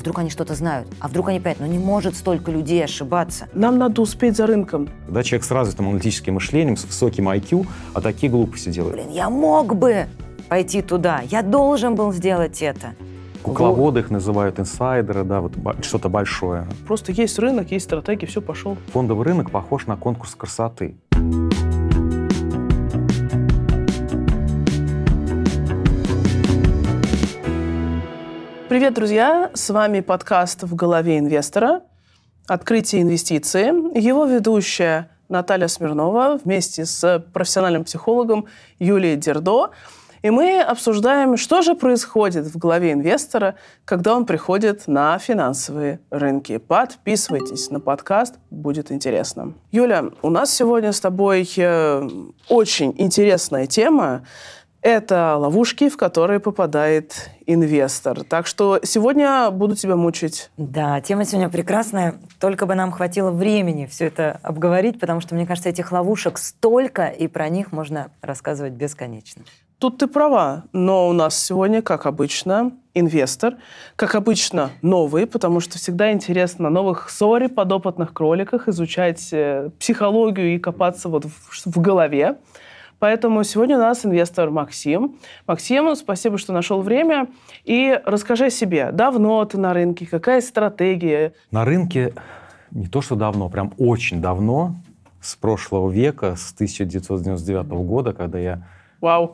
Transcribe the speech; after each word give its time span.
вдруг 0.00 0.18
они 0.18 0.30
что-то 0.30 0.54
знают? 0.54 0.88
А 0.98 1.08
вдруг 1.08 1.28
они 1.28 1.38
понимают, 1.38 1.60
ну 1.60 1.66
не 1.66 1.78
может 1.78 2.16
столько 2.16 2.50
людей 2.50 2.84
ошибаться. 2.84 3.48
Нам 3.54 3.78
надо 3.78 4.02
успеть 4.02 4.36
за 4.36 4.46
рынком. 4.46 4.88
Да, 5.08 5.22
человек 5.22 5.44
с 5.44 5.50
развитым 5.50 5.88
аналитическим 5.88 6.34
мышлением, 6.34 6.76
с 6.76 6.84
высоким 6.84 7.28
IQ, 7.28 7.66
а 7.94 8.00
такие 8.00 8.30
глупости 8.30 8.70
делают. 8.70 8.96
Блин, 8.96 9.10
я 9.10 9.30
мог 9.30 9.76
бы 9.76 10.06
пойти 10.48 10.82
туда, 10.82 11.20
я 11.30 11.42
должен 11.42 11.94
был 11.94 12.12
сделать 12.12 12.60
это. 12.62 12.94
Кукловоды 13.42 14.00
их 14.00 14.10
называют, 14.10 14.60
инсайдеры, 14.60 15.24
да, 15.24 15.40
вот 15.40 15.54
что-то 15.82 16.10
большое. 16.10 16.66
Просто 16.86 17.12
есть 17.12 17.38
рынок, 17.38 17.70
есть 17.70 17.86
стратегия, 17.86 18.26
все, 18.26 18.42
пошел. 18.42 18.76
Фондовый 18.92 19.24
рынок 19.24 19.50
похож 19.50 19.86
на 19.86 19.96
конкурс 19.96 20.34
красоты. 20.34 20.96
Привет, 28.80 28.94
друзья! 28.94 29.50
С 29.52 29.68
вами 29.68 30.00
подкаст 30.00 30.62
«В 30.62 30.74
голове 30.74 31.18
инвестора. 31.18 31.82
Открытие 32.46 33.02
инвестиции». 33.02 33.66
Его 33.94 34.24
ведущая 34.24 35.10
Наталья 35.28 35.68
Смирнова 35.68 36.40
вместе 36.42 36.86
с 36.86 37.22
профессиональным 37.34 37.84
психологом 37.84 38.46
Юлией 38.78 39.16
Дердо. 39.16 39.72
И 40.22 40.30
мы 40.30 40.62
обсуждаем, 40.62 41.36
что 41.36 41.60
же 41.60 41.74
происходит 41.74 42.46
в 42.46 42.56
голове 42.56 42.92
инвестора, 42.92 43.56
когда 43.84 44.16
он 44.16 44.24
приходит 44.24 44.86
на 44.86 45.18
финансовые 45.18 46.00
рынки. 46.08 46.56
Подписывайтесь 46.56 47.68
на 47.68 47.80
подкаст, 47.80 48.36
будет 48.48 48.90
интересно. 48.90 49.52
Юля, 49.70 50.06
у 50.22 50.30
нас 50.30 50.54
сегодня 50.54 50.92
с 50.92 51.00
тобой 51.00 51.46
э, 51.54 52.08
очень 52.48 52.94
интересная 52.96 53.66
тема. 53.66 54.22
Это 54.80 55.36
ловушки, 55.36 55.90
в 55.90 55.98
которые 55.98 56.40
попадает 56.40 57.28
инвестор. 57.52 58.24
Так 58.24 58.46
что 58.46 58.80
сегодня 58.82 59.50
буду 59.50 59.74
тебя 59.76 59.96
мучить. 59.96 60.50
Да, 60.56 61.00
тема 61.00 61.24
сегодня 61.24 61.48
прекрасная. 61.48 62.14
Только 62.38 62.66
бы 62.66 62.74
нам 62.74 62.92
хватило 62.92 63.30
времени 63.30 63.86
все 63.86 64.06
это 64.06 64.38
обговорить, 64.42 65.00
потому 65.00 65.20
что, 65.20 65.34
мне 65.34 65.46
кажется, 65.46 65.68
этих 65.68 65.92
ловушек 65.92 66.38
столько, 66.38 67.06
и 67.06 67.28
про 67.28 67.48
них 67.48 67.72
можно 67.72 68.10
рассказывать 68.22 68.72
бесконечно. 68.72 69.42
Тут 69.80 69.96
ты 69.96 70.06
права, 70.08 70.64
но 70.72 71.08
у 71.08 71.14
нас 71.14 71.42
сегодня, 71.42 71.80
как 71.80 72.04
обычно, 72.04 72.72
инвестор, 72.92 73.56
как 73.96 74.14
обычно, 74.14 74.70
новый, 74.82 75.26
потому 75.26 75.60
что 75.60 75.78
всегда 75.78 76.12
интересно 76.12 76.64
на 76.64 76.70
новых 76.70 77.08
сори, 77.08 77.46
подопытных 77.46 78.12
кроликах 78.12 78.68
изучать 78.68 79.30
э, 79.32 79.70
психологию 79.78 80.54
и 80.54 80.58
копаться 80.58 81.08
вот 81.08 81.24
в, 81.24 81.66
в 81.66 81.80
голове. 81.80 82.36
Поэтому 83.00 83.42
сегодня 83.44 83.76
у 83.76 83.80
нас 83.80 84.06
инвестор 84.06 84.50
Максим. 84.50 85.16
Максим, 85.46 85.96
спасибо, 85.96 86.38
что 86.38 86.52
нашел 86.52 86.82
время. 86.82 87.28
И 87.64 87.98
расскажи 88.04 88.46
о 88.46 88.50
себе. 88.50 88.92
Давно 88.92 89.44
ты 89.46 89.58
на 89.58 89.74
рынке? 89.74 90.06
Какая 90.06 90.40
стратегия? 90.40 91.32
На 91.50 91.64
рынке 91.64 92.14
не 92.70 92.86
то 92.86 93.00
что 93.00 93.16
давно, 93.16 93.48
прям 93.48 93.72
очень 93.78 94.20
давно, 94.20 94.76
с 95.20 95.34
прошлого 95.34 95.90
века, 95.90 96.36
с 96.36 96.52
1999 96.52 97.66
года, 97.68 98.12
когда 98.12 98.38
я... 98.38 98.62
Вау. 99.00 99.32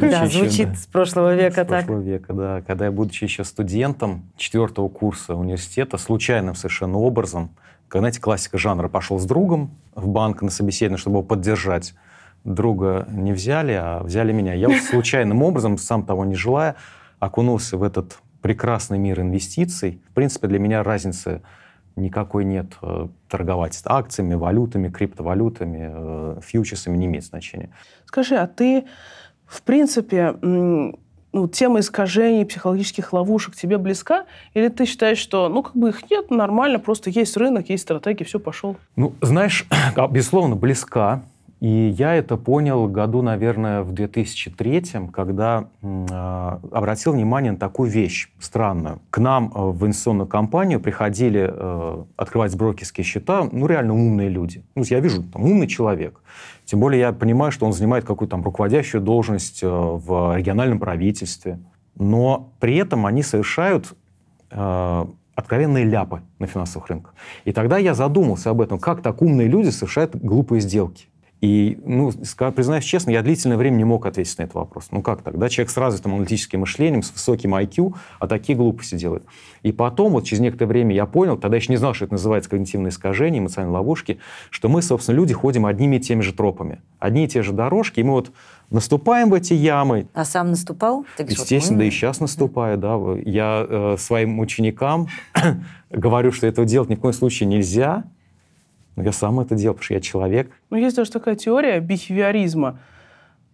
Да, 0.00 0.22
Еще, 0.22 0.38
звучит 0.38 0.68
да. 0.70 0.74
с 0.76 0.86
прошлого 0.86 1.34
века 1.34 1.64
С 1.64 1.66
так. 1.66 1.86
прошлого 1.86 2.00
века, 2.00 2.32
да. 2.32 2.62
Когда 2.64 2.84
я, 2.84 2.92
будучи 2.92 3.24
еще 3.24 3.42
студентом 3.42 4.22
четвертого 4.36 4.88
курса 4.88 5.34
университета, 5.34 5.98
случайным 5.98 6.54
совершенно 6.54 6.98
образом, 6.98 7.50
когда, 7.88 8.02
знаете, 8.02 8.20
классика 8.20 8.58
жанра, 8.58 8.88
пошел 8.88 9.18
с 9.18 9.24
другом 9.24 9.70
в 9.96 10.06
банк 10.06 10.42
на 10.42 10.50
собеседование, 10.50 10.98
чтобы 10.98 11.18
его 11.18 11.26
поддержать, 11.26 11.94
друга 12.54 13.06
не 13.10 13.32
взяли, 13.32 13.72
а 13.72 14.02
взяли 14.02 14.32
меня. 14.32 14.54
Я 14.54 14.68
вот 14.68 14.78
случайным 14.78 15.42
образом, 15.42 15.78
сам 15.78 16.04
того 16.04 16.24
не 16.24 16.34
желая, 16.34 16.76
окунулся 17.18 17.76
в 17.76 17.82
этот 17.82 18.18
прекрасный 18.42 18.98
мир 18.98 19.20
инвестиций. 19.20 20.00
В 20.10 20.14
принципе, 20.14 20.46
для 20.46 20.58
меня 20.58 20.82
разницы 20.82 21.42
никакой 21.96 22.44
нет. 22.44 22.76
Э, 22.82 23.08
Торговать 23.28 23.80
акциями, 23.84 24.34
валютами, 24.34 24.88
криптовалютами, 24.88 25.90
э, 25.92 26.40
фьючерсами 26.42 26.96
не 26.96 27.06
имеет 27.06 27.24
значения. 27.24 27.70
Скажи, 28.06 28.36
а 28.36 28.46
ты, 28.46 28.86
в 29.46 29.62
принципе, 29.62 30.34
ну, 31.32 31.46
тема 31.48 31.80
искажений, 31.80 32.46
психологических 32.46 33.12
ловушек 33.12 33.54
тебе 33.54 33.78
близка? 33.78 34.24
Или 34.54 34.68
ты 34.68 34.86
считаешь, 34.86 35.18
что, 35.18 35.48
ну, 35.48 35.62
как 35.62 35.76
бы 35.76 35.90
их 35.90 36.10
нет, 36.10 36.30
нормально, 36.30 36.78
просто 36.78 37.10
есть 37.10 37.36
рынок, 37.36 37.68
есть 37.68 37.82
стратегия, 37.82 38.24
все, 38.24 38.40
пошел? 38.40 38.76
Ну, 38.96 39.12
знаешь, 39.20 39.66
а, 39.96 40.08
безусловно, 40.08 40.56
близка. 40.56 41.22
И 41.60 41.94
я 41.98 42.14
это 42.14 42.36
понял 42.36 42.86
году, 42.86 43.20
наверное, 43.20 43.82
в 43.82 43.92
2003, 43.92 44.84
когда 45.12 45.68
а, 45.82 46.60
обратил 46.70 47.12
внимание 47.12 47.52
на 47.52 47.58
такую 47.58 47.90
вещь 47.90 48.30
странную. 48.38 49.00
К 49.10 49.18
нам 49.18 49.50
э, 49.52 49.58
в 49.58 49.84
инвестиционную 49.84 50.28
компанию 50.28 50.78
приходили 50.78 51.50
э, 51.50 52.04
открывать 52.16 52.56
брокерские 52.56 53.04
счета, 53.04 53.48
ну, 53.50 53.66
реально 53.66 53.94
умные 53.94 54.28
люди. 54.28 54.62
Ну, 54.76 54.84
я 54.84 55.00
вижу, 55.00 55.24
там, 55.24 55.42
умный 55.42 55.66
человек. 55.66 56.20
Тем 56.64 56.78
более 56.78 57.00
я 57.00 57.12
понимаю, 57.12 57.50
что 57.50 57.66
он 57.66 57.72
занимает 57.72 58.04
какую-то 58.04 58.32
там 58.32 58.44
руководящую 58.44 59.00
должность 59.00 59.62
э, 59.64 59.68
в 59.68 60.36
региональном 60.36 60.78
правительстве. 60.78 61.58
Но 61.96 62.52
при 62.60 62.76
этом 62.76 63.04
они 63.04 63.24
совершают 63.24 63.94
э, 64.52 65.06
откровенные 65.34 65.84
ляпы 65.84 66.22
на 66.38 66.46
финансовых 66.46 66.88
рынках. 66.88 67.14
И 67.44 67.52
тогда 67.52 67.78
я 67.78 67.94
задумался 67.94 68.50
об 68.50 68.60
этом, 68.60 68.78
как 68.78 69.02
так 69.02 69.22
умные 69.22 69.48
люди 69.48 69.70
совершают 69.70 70.14
глупые 70.14 70.60
сделки. 70.60 71.08
И, 71.40 71.78
ну, 71.84 72.10
признаюсь 72.54 72.84
честно, 72.84 73.10
я 73.10 73.22
длительное 73.22 73.56
время 73.56 73.76
не 73.76 73.84
мог 73.84 74.06
ответить 74.06 74.36
на 74.38 74.42
этот 74.42 74.56
вопрос. 74.56 74.88
Ну 74.90 75.02
как 75.02 75.22
так? 75.22 75.38
Да? 75.38 75.48
Человек 75.48 75.70
с 75.70 75.76
развитым 75.76 76.14
аналитическим 76.14 76.60
мышлением, 76.60 77.02
с 77.02 77.12
высоким 77.12 77.54
IQ, 77.54 77.94
а 78.18 78.26
такие 78.26 78.58
глупости 78.58 78.96
делает. 78.96 79.22
И 79.62 79.70
потом, 79.70 80.12
вот 80.12 80.24
через 80.24 80.40
некоторое 80.40 80.68
время 80.68 80.94
я 80.96 81.06
понял, 81.06 81.36
тогда 81.36 81.56
еще 81.56 81.72
не 81.72 81.76
знал, 81.76 81.94
что 81.94 82.06
это 82.06 82.14
называется 82.14 82.50
когнитивное 82.50 82.90
искажение, 82.90 83.40
эмоциональные 83.40 83.74
ловушки, 83.74 84.18
что 84.50 84.68
мы, 84.68 84.82
собственно, 84.82 85.14
люди 85.14 85.32
ходим 85.32 85.64
одними 85.66 85.96
и 85.96 86.00
теми 86.00 86.22
же 86.22 86.32
тропами. 86.32 86.80
Одни 86.98 87.24
и 87.24 87.28
те 87.28 87.42
же 87.42 87.52
дорожки, 87.52 88.00
и 88.00 88.02
мы 88.02 88.14
вот 88.14 88.32
наступаем 88.70 89.30
в 89.30 89.34
эти 89.34 89.54
ямы, 89.54 90.08
А 90.14 90.24
сам 90.24 90.50
наступал? 90.50 91.04
Ты 91.16 91.22
говоришь, 91.22 91.38
вот 91.38 91.44
Естественно, 91.44 91.76
мы- 91.76 91.82
да 91.84 91.86
и 91.86 91.90
сейчас 91.90 92.18
наступаю, 92.18 92.78
да. 92.78 92.98
Я 93.24 93.64
э, 93.68 93.96
своим 93.98 94.40
ученикам 94.40 95.06
говорю, 95.90 96.32
что 96.32 96.48
этого 96.48 96.66
делать 96.66 96.88
ни 96.90 96.96
в 96.96 97.00
коем 97.00 97.14
случае 97.14 97.48
нельзя, 97.48 98.04
но 98.98 99.04
я 99.04 99.12
сам 99.12 99.38
это 99.38 99.54
делал, 99.54 99.74
потому 99.74 99.84
что 99.84 99.94
я 99.94 100.00
человек. 100.00 100.50
Ну, 100.70 100.76
есть 100.76 100.96
даже 100.96 101.12
такая 101.12 101.36
теория 101.36 101.78
бихевиоризма 101.78 102.80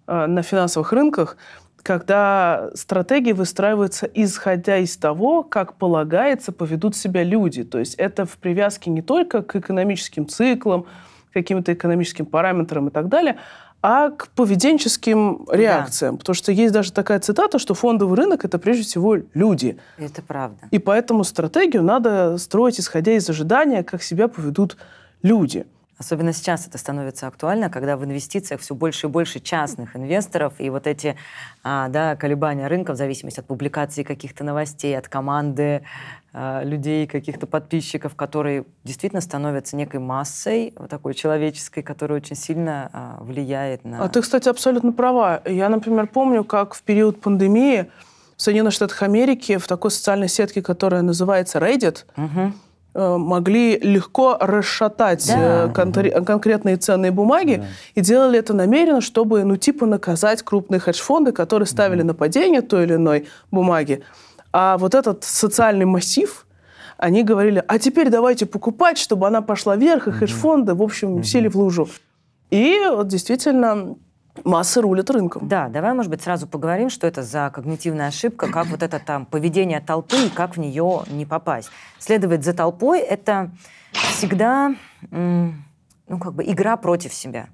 э, 0.07 0.27
на 0.27 0.43
финансовых 0.43 0.91
рынках, 0.93 1.37
когда 1.83 2.71
стратегии 2.73 3.33
выстраиваются 3.33 4.07
исходя 4.15 4.79
из 4.79 4.97
того, 4.97 5.43
как 5.43 5.75
полагается 5.75 6.51
поведут 6.51 6.97
себя 6.97 7.23
люди. 7.23 7.63
То 7.63 7.79
есть 7.79 7.95
это 7.97 8.25
в 8.25 8.39
привязке 8.39 8.91
не 8.91 9.03
только 9.03 9.43
к 9.43 9.55
экономическим 9.57 10.27
циклам, 10.27 10.87
каким-то 11.35 11.75
экономическим 11.75 12.25
параметрам 12.25 12.89
и 12.89 12.91
так 12.91 13.09
далее, 13.09 13.37
а 13.83 14.09
к 14.09 14.29
поведенческим 14.29 15.47
реакциям. 15.53 16.17
Потому 16.17 16.35
что 16.35 16.53
есть 16.53 16.73
даже 16.73 16.91
такая 16.91 17.21
цитата, 17.21 17.59
что 17.59 17.75
фондовый 17.75 18.17
рынок— 18.17 18.45
это 18.47 18.59
прежде 18.59 18.85
всего 18.85 19.19
люди. 19.35 19.77
Это 19.99 20.23
правда. 20.23 20.69
И 20.71 20.79
поэтому 20.79 21.23
стратегию 21.23 21.83
надо 21.83 22.39
строить, 22.39 22.81
исходя 22.81 23.13
из 23.13 23.29
ожидания, 23.29 23.85
как 23.85 24.03
себя 24.03 24.29
поведут 24.29 24.79
люди. 24.79 25.04
Особенно 25.97 26.33
сейчас 26.33 26.67
это 26.67 26.77
становится 26.77 27.29
актуально, 27.29 27.71
когда 27.71 27.97
в 27.97 28.05
инвестициях 28.05 28.61
все 28.61 28.75
больше 28.75 29.07
и 29.07 29.11
больше 29.11 29.41
частных 29.41 29.97
инвесторов, 29.97 30.55
и 30.59 30.69
вот 30.69 30.87
эти 30.87 31.17
а, 31.63 31.89
да, 31.89 32.17
колебания 32.17 32.67
рынка 32.67 32.93
в 32.93 32.97
зависимости 32.97 33.41
от 33.41 33.47
публикации 33.47 34.03
каких-то 34.03 34.43
новостей, 34.43 34.99
от 34.99 35.09
команды 35.09 35.83
а, 36.33 36.63
людей, 36.65 37.07
каких-то 37.07 37.47
подписчиков, 37.47 38.17
которые 38.17 38.65
действительно 38.83 39.23
становятся 39.23 39.77
некой 39.77 40.01
массой, 40.01 40.75
вот 40.77 40.91
такой 40.91 41.15
человеческой, 41.15 41.83
которая 41.83 42.19
очень 42.19 42.37
сильно 42.37 42.91
а, 42.93 43.19
влияет 43.23 43.85
на... 43.85 44.05
А 44.05 44.09
ты, 44.09 44.21
кстати, 44.21 44.49
абсолютно 44.49 44.93
права. 44.93 45.41
Я, 45.47 45.69
например, 45.69 46.09
помню, 46.09 46.43
как 46.43 46.75
в 46.75 46.83
период 46.83 47.21
пандемии 47.21 47.89
в 48.37 48.43
Соединенных 48.43 48.73
Штатах 48.75 49.01
Америки 49.03 49.59
в 49.59 49.67
такой 49.69 49.93
социальной 49.93 50.29
сетке, 50.29 50.61
которая 50.61 51.03
называется 51.03 51.61
Reddit, 51.61 52.05
Мгм. 52.17 52.55
Э, 52.95 53.17
могли 53.17 53.77
легко 53.79 54.37
расшатать 54.41 55.27
Да. 55.29 55.65
э, 55.65 55.73
контр- 55.73 56.25
конкретные 56.25 56.77
ценные 56.77 57.11
бумаги 57.11 57.57
Да. 57.57 57.65
и 57.95 58.01
делали 58.01 58.39
это 58.39 58.55
намеренно, 58.55 59.01
чтобы, 59.01 59.45
ну, 59.45 59.57
типа, 59.57 59.87
наказать 59.87 60.43
крупные 60.43 60.79
хедж-фонды, 60.81 61.33
которые 61.33 61.67
ставили 61.67 62.03
на 62.03 62.15
падение 62.15 62.63
той 62.63 62.85
или 62.85 62.95
иной 62.95 63.27
бумаги. 63.51 64.03
А 64.53 64.79
вот 64.79 64.95
этот 64.95 65.25
социальный 65.25 65.85
массив, 65.87 66.47
они 66.97 67.25
говорили, 67.25 67.63
а 67.67 67.79
теперь 67.81 68.09
давайте 68.11 68.47
покупать, 68.47 68.99
чтобы 68.99 69.27
она 69.27 69.43
пошла 69.43 69.75
вверх, 69.77 70.07
и 70.09 70.13
хедж-фонды, 70.13 70.75
в 70.75 70.83
общем, 70.83 71.25
сели 71.25 71.49
в 71.49 71.57
лужу. 71.57 71.89
И 72.51 72.79
вот 72.91 73.09
действительно 73.09 73.97
массы 74.43 74.81
рулят 74.81 75.11
рынком. 75.11 75.47
Да, 75.47 75.69
давай, 75.69 75.95
может 75.95 76.11
быть, 76.11 76.23
сразу 76.23 76.47
поговорим, 76.47 76.91
что 76.91 77.07
это 77.07 77.23
за 77.23 77.51
когнитивная 77.55 78.09
ошибка, 78.09 78.51
как 78.51 78.67
вот 78.67 78.83
это 78.83 78.99
там 78.99 79.27
поведение 79.27 79.81
толпы 79.81 80.27
и 80.27 80.29
как 80.31 80.57
в 80.57 80.61
нее 80.61 81.03
не 81.09 81.25
попасть. 81.27 81.71
Следовать 81.99 82.45
за 82.45 82.53
толпой— 82.53 83.01
это 83.01 83.51
всегда, 83.93 84.75
ну, 85.11 86.19
как 86.21 86.35
бы 86.35 86.45
игра 86.45 86.77
против 86.77 87.15
себя. 87.15 87.49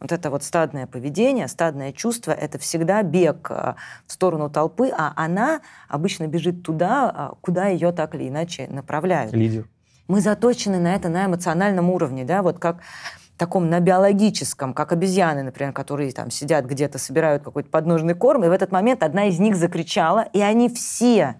Вот 0.00 0.12
это 0.12 0.30
вот 0.30 0.42
стадное 0.42 0.86
поведение, 0.86 1.46
стадное 1.46 1.92
чувство, 1.92 2.32
это 2.32 2.58
всегда 2.58 3.02
бег 3.02 3.50
э, 3.50 3.74
в 4.06 4.12
сторону 4.12 4.48
толпы, 4.48 4.88
а 4.88 5.12
она 5.14 5.60
обычно 5.88 6.26
бежит 6.26 6.62
туда, 6.62 7.10
а, 7.14 7.34
куда 7.42 7.66
ее 7.66 7.92
так 7.92 8.14
или 8.14 8.30
иначе 8.30 8.66
направляют. 8.70 9.34
Лидер. 9.34 9.68
Мы 10.08 10.22
заточены 10.22 10.78
на 10.80 10.94
это 10.94 11.10
на 11.10 11.26
эмоциональном 11.26 11.90
уровне, 11.90 12.24
да, 12.24 12.42
вот 12.42 12.58
как 12.58 12.78
таком 13.40 13.70
на 13.70 13.80
биологическом, 13.80 14.74
как 14.74 14.92
обезьяны, 14.92 15.42
например, 15.42 15.72
которые 15.72 16.12
там 16.12 16.30
сидят 16.30 16.66
где-то, 16.66 16.98
собирают 16.98 17.42
какой-то 17.42 17.70
подножный 17.70 18.12
корм, 18.12 18.44
и 18.44 18.48
в 18.48 18.52
этот 18.52 18.70
момент 18.70 19.02
одна 19.02 19.28
из 19.28 19.38
них 19.38 19.56
закричала, 19.56 20.28
и 20.34 20.40
они 20.40 20.68
все 20.68 21.36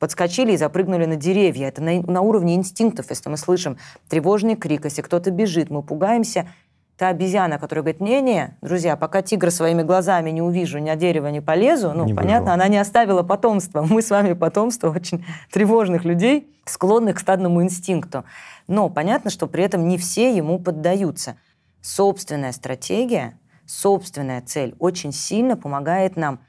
подскочили 0.00 0.52
и 0.52 0.56
запрыгнули 0.56 1.04
на 1.04 1.14
деревья. 1.14 1.68
Это 1.68 1.80
на, 1.80 2.02
на 2.02 2.20
уровне 2.20 2.56
инстинктов, 2.56 3.06
если 3.10 3.30
мы 3.30 3.36
слышим 3.36 3.78
тревожный 4.08 4.56
крик, 4.56 4.86
если 4.86 5.02
кто-то 5.02 5.30
бежит, 5.30 5.70
мы 5.70 5.84
пугаемся, 5.84 6.48
та 6.96 7.08
обезьяна, 7.08 7.58
которая 7.58 7.82
говорит, 7.82 8.00
не-не, 8.00 8.56
друзья, 8.62 8.96
пока 8.96 9.20
тигра 9.20 9.50
своими 9.50 9.82
глазами 9.82 10.30
не 10.30 10.40
увижу, 10.40 10.78
ни 10.78 10.88
на 10.88 10.96
дерево 10.96 11.26
не 11.28 11.40
полезу, 11.40 11.92
ну, 11.92 12.06
Не 12.06 12.14
понятно, 12.14 12.52
выживу. 12.52 12.54
она 12.54 12.68
не 12.68 12.78
оставила 12.78 13.22
потомства. 13.22 13.82
Мы 13.88 14.00
с 14.00 14.10
вами 14.10 14.32
потомство 14.32 14.90
очень 14.90 15.24
тревожных 15.52 16.04
людей, 16.04 16.50
склонных 16.64 17.16
к 17.16 17.20
стадному 17.20 17.62
инстинкту. 17.62 18.24
Но 18.66 18.88
понятно, 18.88 19.30
что 19.30 19.46
при 19.46 19.62
этом 19.64 19.86
не 19.88 19.98
все 19.98 20.34
ему 20.34 20.58
поддаются. 20.58 21.36
Собственная 21.82 22.52
стратегия, 22.52 23.38
собственная 23.66 24.40
цель 24.40 24.74
очень 24.78 25.12
сильно 25.12 25.56
помогает 25.56 26.16
нам 26.16 26.40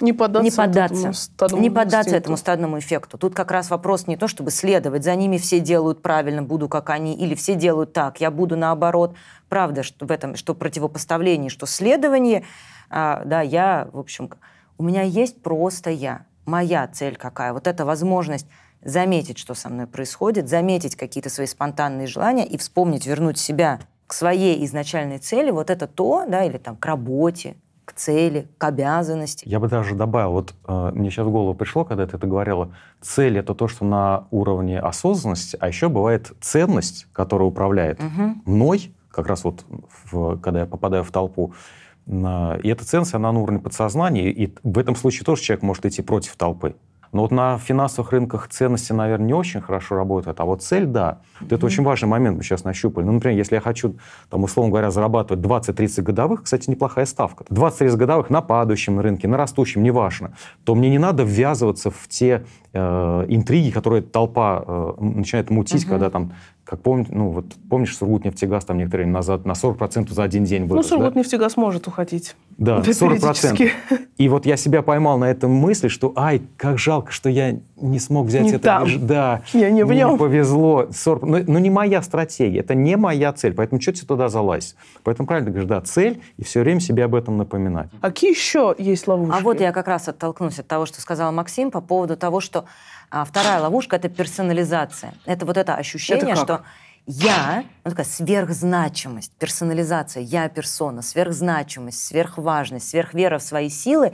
Не 0.00 0.12
поддаться, 0.12 0.44
не 0.44 0.50
поддаться, 0.50 0.96
этому 0.96 1.14
стадному 1.14 1.62
не 1.62 1.70
поддаться 1.70 1.98
инстинкту. 1.98 2.16
этому 2.16 2.36
стадному 2.36 2.78
эффекту. 2.78 3.18
Тут 3.18 3.34
как 3.34 3.50
раз 3.50 3.70
вопрос 3.70 4.06
не 4.06 4.16
то, 4.16 4.28
чтобы 4.28 4.50
следовать, 4.50 5.04
за 5.04 5.14
ними 5.14 5.38
все 5.38 5.58
делают 5.58 6.02
правильно, 6.02 6.42
буду 6.42 6.68
как 6.68 6.90
они, 6.90 7.14
или 7.14 7.34
все 7.34 7.54
делают 7.54 7.92
так, 7.92 8.20
я 8.20 8.30
буду 8.30 8.56
наоборот. 8.56 9.14
Правда, 9.48 9.82
что 9.82 10.04
в 10.06 10.10
этом, 10.10 10.36
что 10.36 10.54
противопоставление, 10.54 11.48
что 11.48 11.66
следование, 11.66 12.44
а, 12.90 13.22
да, 13.24 13.40
я, 13.40 13.88
в 13.92 13.98
общем, 13.98 14.30
у 14.76 14.82
меня 14.82 15.02
есть 15.02 15.40
просто 15.42 15.90
я, 15.90 16.26
моя 16.44 16.86
цель 16.88 17.16
какая, 17.16 17.52
вот 17.52 17.66
эта 17.66 17.86
возможность 17.86 18.46
заметить, 18.82 19.38
что 19.38 19.54
со 19.54 19.68
мной 19.68 19.86
происходит, 19.86 20.48
заметить 20.48 20.94
какие-то 20.96 21.30
свои 21.30 21.46
спонтанные 21.46 22.06
желания 22.06 22.46
и 22.46 22.56
вспомнить, 22.58 23.06
вернуть 23.06 23.38
себя 23.38 23.80
к 24.06 24.12
своей 24.12 24.64
изначальной 24.64 25.18
цели, 25.18 25.50
вот 25.50 25.70
это 25.70 25.86
то, 25.86 26.24
да, 26.28 26.44
или 26.44 26.58
там 26.58 26.76
к 26.76 26.86
работе, 26.86 27.56
к 27.86 27.92
цели, 27.92 28.48
к 28.58 28.64
обязанности. 28.64 29.48
Я 29.48 29.60
бы 29.60 29.68
даже 29.68 29.94
добавил, 29.94 30.32
вот 30.32 30.54
э, 30.66 30.90
мне 30.92 31.08
сейчас 31.08 31.24
в 31.26 31.30
голову 31.30 31.54
пришло, 31.54 31.84
когда 31.84 32.04
ты 32.06 32.16
это 32.16 32.26
говорила, 32.26 32.74
цель— 33.00 33.38
это 33.38 33.54
то, 33.54 33.68
что 33.68 33.84
на 33.84 34.26
уровне 34.32 34.78
осознанности, 34.80 35.56
а 35.60 35.68
еще 35.68 35.88
бывает 35.88 36.32
ценность, 36.40 37.06
которая 37.12 37.48
управляет 37.48 38.02
Мгм. 38.02 38.42
мной, 38.44 38.92
как 39.08 39.28
раз 39.28 39.44
вот 39.44 39.64
в- 40.10 40.36
когда 40.40 40.60
я 40.60 40.66
попадаю 40.66 41.04
в 41.04 41.12
толпу, 41.12 41.54
на- 42.06 42.56
и 42.62 42.68
эта 42.68 42.84
ценность, 42.84 43.14
она 43.14 43.30
на 43.32 43.40
уровне 43.40 43.60
подсознания, 43.60 44.30
и 44.30 44.52
в 44.64 44.78
этом 44.78 44.96
случае 44.96 45.24
тоже 45.24 45.42
человек 45.42 45.62
может 45.62 45.86
идти 45.86 46.02
против 46.02 46.34
толпы. 46.36 46.74
Но 47.16 47.22
вот 47.22 47.30
на 47.30 47.56
финансовых 47.56 48.12
рынках 48.12 48.46
ценности, 48.48 48.92
наверное, 48.92 49.26
не 49.28 49.32
очень 49.32 49.62
хорошо 49.62 49.96
работают, 49.96 50.38
а 50.38 50.44
вот 50.44 50.62
цель, 50.62 50.84
да. 50.84 51.20
Вот 51.40 51.50
Это 51.50 51.64
очень 51.64 51.82
важный 51.82 52.08
момент 52.08 52.36
мы 52.36 52.42
сейчас 52.42 52.62
нащупали. 52.64 53.06
Ну, 53.06 53.12
например, 53.12 53.38
если 53.38 53.54
я 53.54 53.62
хочу, 53.62 53.96
там, 54.28 54.44
условно 54.44 54.70
говоря, 54.70 54.90
зарабатывать 54.90 55.42
20-30 55.42 56.02
годовых, 56.02 56.42
кстати, 56.42 56.68
неплохая 56.68 57.06
ставка, 57.06 57.44
20-30 57.44 57.96
годовых 57.96 58.28
на 58.28 58.42
падающем 58.42 59.00
рынке, 59.00 59.28
на 59.28 59.38
растущем, 59.38 59.82
неважно, 59.82 60.34
то 60.64 60.74
мне 60.74 60.90
не 60.90 60.98
надо 60.98 61.22
ввязываться 61.22 61.90
в 61.90 62.06
те 62.06 62.44
э, 62.74 63.24
интриги, 63.28 63.70
которые 63.70 64.02
толпа 64.02 64.62
э, 64.66 64.92
начинает 65.00 65.48
мутить, 65.48 65.84
Мгм. 65.84 65.90
когда 65.90 66.10
там, 66.10 66.32
как 66.68 66.80
помнишь, 66.82 67.06
ну 67.10 67.28
вот 67.30 67.46
помнишь, 67.70 67.96
Сургутнефтегаз 67.96 68.64
там 68.64 68.78
некоторое 68.78 69.04
время 69.04 69.14
назад 69.14 69.44
на 69.46 69.52
40% 69.52 70.12
за 70.12 70.22
один 70.24 70.44
день 70.44 70.62
Ну, 70.62 70.66
вырос, 70.68 70.86
да? 70.88 70.96
Сургутнефтегаз 70.96 71.56
может 71.56 71.86
уходить. 71.86 72.34
Да, 72.58 72.78
Да, 72.80 72.82
40%. 72.90 72.98
периодически. 73.18 73.70
И 74.18 74.28
вот 74.28 74.46
я 74.46 74.56
себя 74.56 74.82
поймал 74.82 75.16
на 75.18 75.30
этом 75.30 75.52
мысли, 75.52 75.86
что, 75.86 76.12
ай, 76.16 76.42
как 76.56 76.78
жалко, 76.78 77.12
что 77.12 77.28
я 77.28 77.56
не 77.76 78.00
смог 78.00 78.26
взять 78.26 78.42
Не 78.42 78.50
это. 78.52 78.58
там. 78.60 79.06
Да, 79.06 79.42
Я 79.52 79.70
не 79.70 79.84
в 79.84 79.88
мне 79.88 79.98
нем. 79.98 80.18
повезло. 80.18 80.88
40 80.90 81.22
Ну, 81.22 81.44
ну, 81.46 81.58
не 81.60 81.70
моя 81.70 82.02
стратегия, 82.02 82.60
это 82.60 82.74
не 82.74 82.96
моя 82.96 83.32
цель, 83.32 83.54
поэтому 83.54 83.80
что 83.80 83.92
тебе 83.92 84.08
туда 84.08 84.28
залазить? 84.28 84.74
Поэтому 85.04 85.26
правильно 85.28 85.46
ты 85.46 85.52
говоришь, 85.52 85.68
да, 85.68 85.80
цель, 85.82 86.20
и 86.36 86.42
все 86.44 86.60
время 86.62 86.80
себе 86.80 87.04
об 87.04 87.14
этом 87.14 87.36
напоминать. 87.36 87.90
А 88.00 88.08
какие 88.08 88.30
еще 88.30 88.74
есть 88.76 89.06
ловушки? 89.06 89.38
А 89.38 89.42
вот 89.42 89.60
я 89.60 89.70
как 89.70 89.86
раз 89.86 90.08
оттолкнусь 90.08 90.58
от 90.58 90.66
того, 90.66 90.86
что 90.86 91.00
сказал 91.00 91.30
Максим 91.30 91.70
по 91.70 91.80
поводу 91.80 92.16
того, 92.16 92.40
что 92.40 92.64
а, 93.10 93.24
вторая 93.24 93.60
ловушка— 93.60 93.96
это 93.96 94.08
персонализация. 94.08 95.14
Это 95.24 95.46
вот 95.46 95.56
это 95.56 95.74
ощущение, 95.74 96.32
Это 96.32 96.34
как? 96.34 96.44
что 96.44 96.64
я, 97.06 97.64
ну, 97.84 97.90
такая 97.90 98.06
сверхзначимость, 98.06 99.32
персонализация, 99.38 100.24
я 100.24 100.48
персона, 100.48 101.02
сверхзначимость, 101.02 102.04
сверхважность, 102.04 102.88
сверхвера 102.88 103.38
в 103.38 103.42
свои 103.42 103.68
силы. 103.68 104.12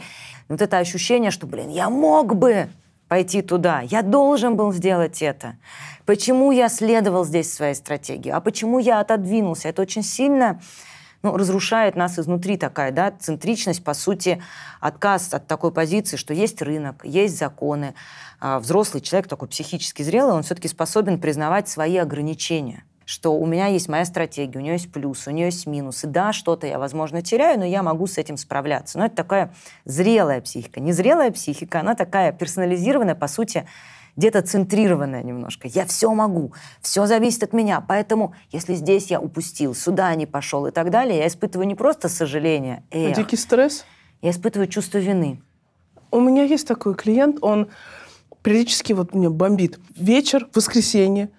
Вот 0.48 0.60
это 0.60 0.76
ощущение, 0.78 1.30
что, 1.30 1.46
блин, 1.46 1.70
я 1.70 1.88
мог 1.88 2.36
бы 2.36 2.68
пойти 3.08 3.40
туда, 3.40 3.80
я 3.80 4.02
должен 4.02 4.56
был 4.56 4.72
сделать 4.72 5.22
это. 5.22 5.56
Почему 6.04 6.52
я 6.52 6.68
следовал 6.68 7.24
здесь 7.24 7.52
своей 7.52 7.74
стратегии? 7.74 8.30
А 8.30 8.40
почему 8.40 8.78
я 8.78 9.00
отодвинулся? 9.00 9.68
Это 9.68 9.82
очень 9.82 10.02
сильно 10.02 10.60
ну, 11.22 11.36
разрушает 11.36 11.94
нас 11.94 12.18
изнутри 12.18 12.56
такая, 12.56 12.90
да, 12.90 13.12
центричность, 13.12 13.84
по 13.84 13.94
сути, 13.94 14.42
отказ 14.80 15.32
от 15.32 15.46
такой 15.46 15.72
позиции, 15.72 16.16
что 16.16 16.34
есть 16.34 16.60
рынок, 16.60 17.04
есть 17.04 17.38
законы. 17.38 17.94
А 18.44 18.58
взрослый 18.58 19.00
человек, 19.00 19.28
такой 19.28 19.46
психически 19.46 20.02
зрелый, 20.02 20.34
он 20.34 20.42
все-таки 20.42 20.66
способен 20.66 21.20
признавать 21.20 21.68
свои 21.68 21.96
ограничения 21.96 22.84
что 23.04 23.34
у 23.34 23.44
меня 23.46 23.66
есть 23.66 23.88
моя 23.88 24.04
стратегия, 24.04 24.58
у 24.58 24.62
нее 24.62 24.74
есть 24.74 24.90
плюсы, 24.90 25.28
у 25.28 25.32
нее 25.32 25.46
есть 25.46 25.66
минусы. 25.66 26.06
Да, 26.06 26.32
что-то 26.32 26.68
я, 26.68 26.78
возможно, 26.78 27.20
теряю, 27.20 27.58
но 27.58 27.64
я 27.66 27.82
могу 27.82 28.06
с 28.06 28.16
этим 28.16 28.36
справляться. 28.36 28.96
Но 28.96 29.04
это 29.04 29.16
такая 29.16 29.52
зрелая 29.84 30.40
психика. 30.40 30.80
Незрелая 30.80 31.30
психика, 31.32 31.80
она 31.80 31.94
такая 31.94 32.32
персонализированная, 32.32 33.16
по 33.16 33.26
сути, 33.26 33.66
где-то 34.16 34.40
центрированная 34.42 35.22
немножко. 35.22 35.68
Я 35.68 35.84
все 35.84 36.14
могу, 36.14 36.54
все 36.80 37.04
зависит 37.06 37.42
от 37.42 37.52
меня. 37.52 37.84
Поэтому, 37.86 38.34
если 38.50 38.74
здесь 38.74 39.08
я 39.08 39.20
упустил, 39.20 39.74
сюда 39.74 40.14
не 40.14 40.26
пошел 40.26 40.66
и 40.66 40.70
так 40.70 40.90
далее, 40.90 41.18
я 41.18 41.26
испытываю 41.26 41.66
не 41.66 41.74
просто 41.74 42.08
сожаление, 42.08 42.84
эх, 42.92 43.16
Дикий 43.16 43.36
стресс? 43.36 43.84
я 44.22 44.30
испытываю 44.30 44.68
чувство 44.68 44.98
вины. 44.98 45.42
У 46.12 46.20
меня 46.20 46.44
есть 46.44 46.68
такой 46.68 46.94
клиент, 46.94 47.38
он 47.42 47.68
периодически 48.42 48.92
вот 48.92 49.14
меня 49.14 49.30
бомбит. 49.30 49.78
Вечер, 49.96 50.48
воскресенье. 50.54 51.30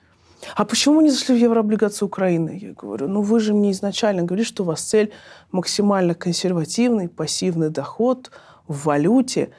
А 0.55 0.65
почему 0.65 0.97
вы 0.97 1.03
не 1.03 1.09
зашли 1.09 1.35
в 1.35 1.39
еврооблигацию 1.39 2.07
Украины? 2.07 2.59
Я 2.61 2.73
говорю, 2.73 3.07
ну 3.07 3.21
вы 3.21 3.39
же 3.39 3.53
мне 3.53 3.71
изначально 3.71 4.23
говорили, 4.23 4.45
что 4.45 4.63
у 4.63 4.65
вас 4.65 4.81
цель 4.81 5.11
максимально 5.51 6.15
консервативный 6.15 7.07
пассивный 7.07 7.69
доход 7.69 8.31
в 8.67 8.85
валюте. 8.85 9.51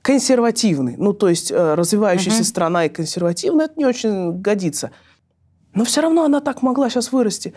Консервативный. 0.00 0.96
Ну, 0.96 1.12
то 1.12 1.28
есть 1.28 1.52
э, 1.52 1.74
развивающаяся 1.74 2.38
Мгм. 2.38 2.44
страна 2.46 2.84
и 2.86 2.88
консервативная, 2.88 3.66
это 3.66 3.74
не 3.78 3.86
очень 3.86 4.40
годится. 4.40 4.90
Но 5.74 5.84
все 5.84 6.00
равно 6.00 6.24
она 6.24 6.40
так 6.40 6.62
могла 6.62 6.90
сейчас 6.90 7.12
вырасти. 7.12 7.54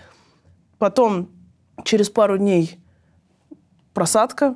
Потом, 0.78 1.30
через 1.84 2.10
пару 2.10 2.38
дней, 2.38 2.78
просадка. 3.94 4.56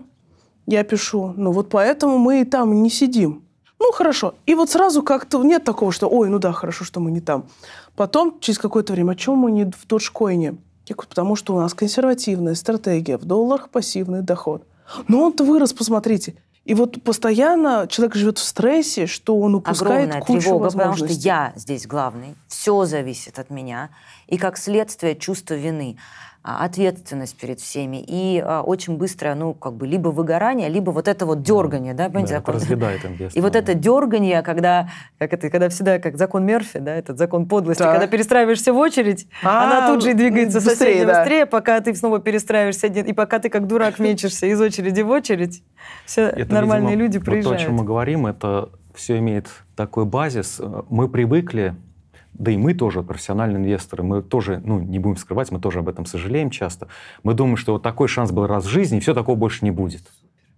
Я 0.67 0.83
пишу, 0.83 1.33
ну 1.35 1.51
вот 1.51 1.69
поэтому 1.69 2.19
мы 2.19 2.41
и 2.41 2.45
там 2.45 2.83
не 2.83 2.91
сидим. 2.91 3.43
Ну, 3.79 3.91
хорошо. 3.91 4.35
И 4.45 4.55
вот 4.55 4.69
сразу 4.69 5.03
как-то 5.03 5.41
нет 5.43 5.63
такого, 5.63 5.91
что, 5.91 6.07
ой, 6.07 6.29
ну 6.29 6.39
да, 6.39 6.51
хорошо, 6.51 6.83
что 6.83 6.99
мы 6.99 7.11
не 7.11 7.21
там. 7.21 7.45
Потом, 7.95 8.39
через 8.39 8.59
какое-то 8.59 8.93
время, 8.93 9.11
а 9.11 9.15
чем 9.15 9.35
мы 9.35 9.51
не 9.51 9.65
в 9.65 9.87
Доджкоине? 9.87 10.57
Я 10.85 10.95
говорю, 10.95 11.09
потому 11.09 11.35
что 11.35 11.55
у 11.55 11.59
нас 11.59 11.73
консервативная 11.73 12.55
стратегия, 12.55 13.17
в 13.17 13.25
долларах 13.25 13.69
пассивный 13.69 14.21
доход. 14.21 14.63
Но 15.07 15.23
он-то 15.23 15.43
вырос, 15.43 15.73
посмотрите. 15.73 16.35
И 16.65 16.73
вот 16.73 17.01
постоянно 17.01 17.87
человек 17.89 18.15
живет 18.15 18.37
в 18.37 18.43
стрессе, 18.43 19.07
что 19.07 19.37
он 19.39 19.55
упускает 19.55 20.09
Огромная 20.09 20.21
кучу 20.21 20.41
тревога, 20.41 20.69
потому 20.69 20.95
что 20.95 21.07
я 21.07 21.53
здесь 21.55 21.87
главный, 21.87 22.35
все 22.47 22.85
зависит 22.85 23.39
от 23.39 23.49
меня, 23.49 23.89
и 24.27 24.37
как 24.37 24.57
следствие 24.57 25.15
чувство 25.15 25.55
вины, 25.55 25.97
ответственность 26.41 27.37
перед 27.37 27.59
всеми, 27.59 27.97
и 28.05 28.41
а, 28.43 28.61
очень 28.61 28.97
быстро, 28.97 29.35
ну, 29.35 29.53
как 29.53 29.73
бы, 29.73 29.85
либо 29.85 30.09
выгорание, 30.09 30.69
либо 30.69 30.91
вот 30.91 31.07
это 31.07 31.25
вот 31.25 31.41
дергание, 31.41 31.93
да, 31.93 32.05
понимаете, 32.05 32.33
Да, 32.33 32.37
это 32.39 32.45
закон? 32.45 32.55
разъедает 32.55 33.05
инвестора. 33.05 33.31
И 33.33 33.41
вот 33.41 33.55
это 33.55 33.73
дергание, 33.73 34.41
когда, 34.41 34.89
как 35.17 35.33
это, 35.33 35.49
когда 35.49 35.69
всегда, 35.69 35.99
как 35.99 36.17
закон 36.17 36.45
Мерфи, 36.45 36.79
да, 36.79 36.95
этот 36.95 37.17
закон 37.17 37.45
подлости, 37.47 37.79
Так. 37.83 37.91
когда 37.91 38.07
перестраиваешься 38.07 38.71
в 38.73 38.77
очередь, 38.77 39.27
А, 39.43 39.65
она 39.65 39.93
тут 39.93 40.03
же 40.03 40.11
и 40.11 40.13
двигается 40.13 40.59
быстрее, 40.59 40.75
соседнее 40.75 41.05
да. 41.05 41.19
быстрее, 41.19 41.45
пока 41.45 41.79
ты 41.81 41.93
снова 41.93 42.19
перестраиваешься 42.19 42.87
один, 42.87 43.05
и 43.05 43.13
пока 43.13 43.39
ты 43.39 43.49
как 43.49 43.67
дурак 43.67 43.99
мечешься 43.99 44.45
из 44.47 44.59
очереди 44.61 45.01
в 45.01 45.09
очередь, 45.09 45.63
все 46.05 46.23
Это, 46.23 46.53
нормальные 46.53 46.91
видимо, 46.91 47.03
люди 47.03 47.17
вот 47.17 47.25
то, 47.25 47.31
приезжают. 47.31 47.61
о 47.61 47.63
чем 47.65 47.73
мы 47.75 47.83
говорим, 47.83 48.25
это 48.27 48.69
все 48.95 49.17
имеет 49.19 49.47
такой 49.75 50.05
базис. 50.05 50.61
Мы 50.89 51.09
привыкли, 51.09 51.75
да 52.39 52.51
и 52.51 52.57
мы 52.57 52.73
тоже, 52.73 53.03
профессиональные 53.03 53.57
инвесторы, 53.57 54.01
мы 54.01 54.23
тоже, 54.23 54.61
ну, 54.63 54.79
не 54.79 54.97
будем 54.97 55.17
скрывать, 55.17 55.51
мы 55.51 55.59
тоже 55.59 55.79
об 55.79 55.89
этом 55.89 56.05
сожалеем 56.05 56.49
часто. 56.49 56.87
Мы 57.21 57.33
думаем, 57.33 57.57
что 57.57 57.73
вот 57.73 57.83
такой 57.83 58.07
шанс 58.07 58.31
был 58.31 58.47
раз 58.47 58.65
в 58.65 58.69
жизни, 58.69 58.97
и 58.97 59.01
все 59.01 59.13
такого 59.13 59.35
больше 59.35 59.65
не 59.65 59.71
будет. 59.71 60.03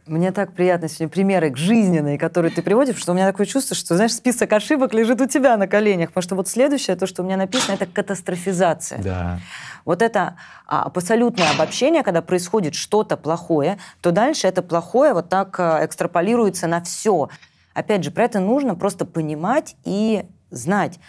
Мне 0.06 0.32
так 0.32 0.54
приятно 0.54 0.88
сегодня 0.88 1.10
примеры 1.10 1.56
жизненные, 1.56 2.18
которые 2.18 2.52
ты 2.52 2.62
приводишь, 2.62 2.98
что 2.98 3.12
у 3.12 3.16
меня 3.16 3.28
такое 3.28 3.46
чувство, 3.46 3.76
что, 3.76 3.96
знаешь, 3.96 4.14
список 4.14 4.52
ошибок 4.54 4.94
лежит 4.94 5.22
у 5.22 5.28
тебя 5.28 5.58
на 5.58 5.68
коленях. 5.68 6.10
Потому 6.10 6.24
что 6.24 6.36
вот 6.36 6.48
следующее, 6.48 6.96
то, 6.96 7.06
что 7.06 7.22
у 7.22 7.26
меня 7.26 7.38
написано, 7.38 7.76
это 7.76 7.86
катастрофизация. 7.86 9.02
Да. 9.02 9.40
Вот 9.86 10.02
это 10.02 10.38
а, 10.68 10.84
абсолютное 10.84 11.52
обобщение, 11.52 12.04
когда 12.04 12.22
происходит 12.22 12.74
что-то 12.76 13.16
плохое, 13.16 13.78
то 14.02 14.12
дальше 14.12 14.48
это 14.48 14.64
плохое 14.64 15.14
вот 15.14 15.30
так 15.30 15.60
а, 15.60 15.86
экстраполируется 15.86 16.68
на 16.68 16.82
все. 16.82 17.30
Опять 17.74 18.04
же, 18.04 18.12
про 18.12 18.26
это 18.26 18.40
нужно 18.40 18.76
просто 18.76 19.06
понимать 19.06 19.76
и 19.84 20.26
знать 20.50 21.00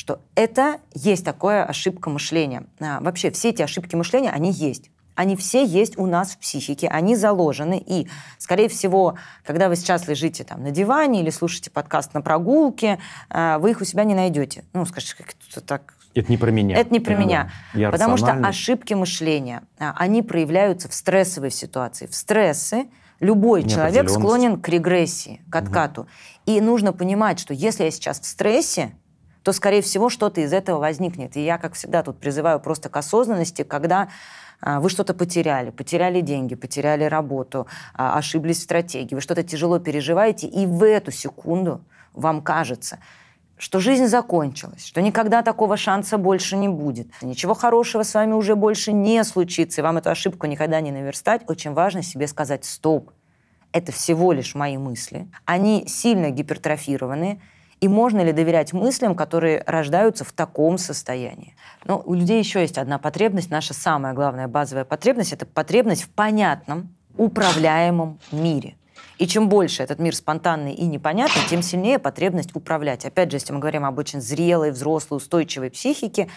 что 0.00 0.22
это 0.34 0.80
есть 0.94 1.26
такое 1.26 1.62
ошибка 1.62 2.08
мышления. 2.08 2.64
А, 2.80 3.00
вообще 3.02 3.30
все 3.30 3.50
эти 3.50 3.60
ошибки 3.60 3.96
мышления, 3.96 4.30
они 4.30 4.50
есть. 4.50 4.90
Они 5.14 5.36
все 5.36 5.62
есть 5.62 5.98
у 5.98 6.06
нас 6.06 6.30
в 6.30 6.38
психике, 6.38 6.88
они 6.88 7.16
заложены. 7.16 7.84
И, 7.86 8.08
скорее 8.38 8.70
всего, 8.70 9.18
когда 9.44 9.68
вы 9.68 9.76
сейчас 9.76 10.08
лежите 10.08 10.42
там 10.42 10.62
на 10.62 10.70
диване 10.70 11.20
или 11.20 11.28
слушаете 11.28 11.70
подкаст 11.70 12.14
на 12.14 12.22
прогулке, 12.22 12.98
а, 13.28 13.58
вы 13.58 13.72
их 13.72 13.82
у 13.82 13.84
себя 13.84 14.04
не 14.04 14.14
найдете. 14.14 14.64
Ну, 14.72 14.86
скажите, 14.86 15.16
как 15.18 15.34
это 15.50 15.60
так 15.60 15.94
это 16.14 16.32
не 16.32 16.38
про 16.38 16.50
меня. 16.50 16.78
Это 16.78 16.90
не 16.90 17.00
про 17.00 17.14
меня. 17.14 17.52
Я 17.74 17.90
Потому 17.90 18.16
что 18.16 18.32
ошибки 18.32 18.94
мышления, 18.94 19.64
а, 19.78 19.94
они 19.98 20.22
проявляются 20.22 20.88
в 20.88 20.94
стрессовой 20.94 21.50
ситуации. 21.50 22.06
В 22.06 22.14
стрессы 22.14 22.86
любой 23.20 23.68
человек 23.68 24.08
склонен 24.08 24.58
к 24.58 24.66
регрессии, 24.70 25.42
к 25.50 25.56
откату. 25.56 26.00
Угу. 26.00 26.08
И 26.46 26.60
нужно 26.62 26.94
понимать, 26.94 27.38
что 27.38 27.52
если 27.52 27.84
я 27.84 27.90
сейчас 27.90 28.18
в 28.18 28.24
стрессе, 28.24 28.92
то, 29.42 29.52
скорее 29.52 29.82
всего, 29.82 30.08
что-то 30.10 30.40
из 30.40 30.52
этого 30.52 30.78
возникнет. 30.78 31.36
И 31.36 31.44
я, 31.44 31.58
как 31.58 31.74
всегда, 31.74 32.02
тут 32.02 32.18
призываю 32.18 32.60
просто 32.60 32.88
к 32.88 32.96
осознанности, 32.96 33.62
когда 33.62 34.08
а, 34.60 34.80
вы 34.80 34.90
что-то 34.90 35.14
потеряли, 35.14 35.70
потеряли 35.70 36.20
деньги, 36.20 36.54
потеряли 36.54 37.04
работу, 37.04 37.66
а, 37.94 38.18
ошиблись 38.18 38.58
в 38.58 38.62
стратегии, 38.62 39.14
вы 39.14 39.20
что-то 39.20 39.42
тяжело 39.42 39.78
переживаете, 39.78 40.46
и 40.46 40.66
в 40.66 40.84
эту 40.84 41.10
секунду 41.10 41.82
вам 42.12 42.42
кажется, 42.42 42.98
что 43.56 43.78
жизнь 43.80 44.06
закончилась, 44.06 44.86
что 44.86 45.00
никогда 45.00 45.42
такого 45.42 45.76
шанса 45.76 46.18
больше 46.18 46.56
не 46.56 46.68
будет, 46.68 47.08
ничего 47.22 47.54
хорошего 47.54 48.02
с 48.02 48.14
вами 48.14 48.32
уже 48.32 48.54
больше 48.54 48.92
не 48.92 49.22
случится, 49.24 49.80
и 49.80 49.84
вам 49.84 49.98
эту 49.98 50.10
ошибку 50.10 50.46
никогда 50.46 50.80
не 50.80 50.90
наверстать, 50.90 51.42
очень 51.48 51.72
важно 51.72 52.02
себе 52.02 52.26
сказать 52.26 52.64
«стоп». 52.64 53.10
Это 53.72 53.92
всего 53.92 54.32
лишь 54.32 54.56
мои 54.56 54.76
мысли. 54.78 55.28
Они 55.44 55.84
сильно 55.86 56.30
гипертрофированы, 56.30 57.40
и 57.80 57.88
можно 57.88 58.20
ли 58.20 58.32
доверять 58.32 58.72
мыслям, 58.72 59.14
которые 59.14 59.62
рождаются 59.66 60.24
в 60.24 60.32
таком 60.32 60.78
состоянии? 60.78 61.54
Но 61.84 62.02
у 62.04 62.14
людей 62.14 62.38
еще 62.38 62.60
есть 62.60 62.78
одна 62.78 62.98
потребность, 62.98 63.50
наша 63.50 63.74
самая 63.74 64.12
главная 64.12 64.48
базовая 64.48 64.84
потребность– 64.84 65.32
это 65.34 65.46
потребность 65.46 66.04
в 66.04 66.10
понятном, 66.10 66.94
управляемом 67.16 68.18
мире. 68.32 68.76
И 69.18 69.26
чем 69.26 69.48
больше 69.48 69.82
этот 69.82 69.98
мир 69.98 70.14
спонтанный 70.14 70.72
и 70.72 70.86
непонятный, 70.86 71.42
тем 71.48 71.62
сильнее 71.62 71.98
потребность 71.98 72.56
управлять. 72.56 73.04
Опять 73.04 73.30
же, 73.30 73.36
если 73.36 73.52
мы 73.52 73.58
говорим 73.58 73.84
об 73.84 73.98
очень 73.98 74.20
зрелой, 74.20 74.70
взрослой, 74.70 75.18
устойчивой 75.18 75.70
психике, 75.70 76.28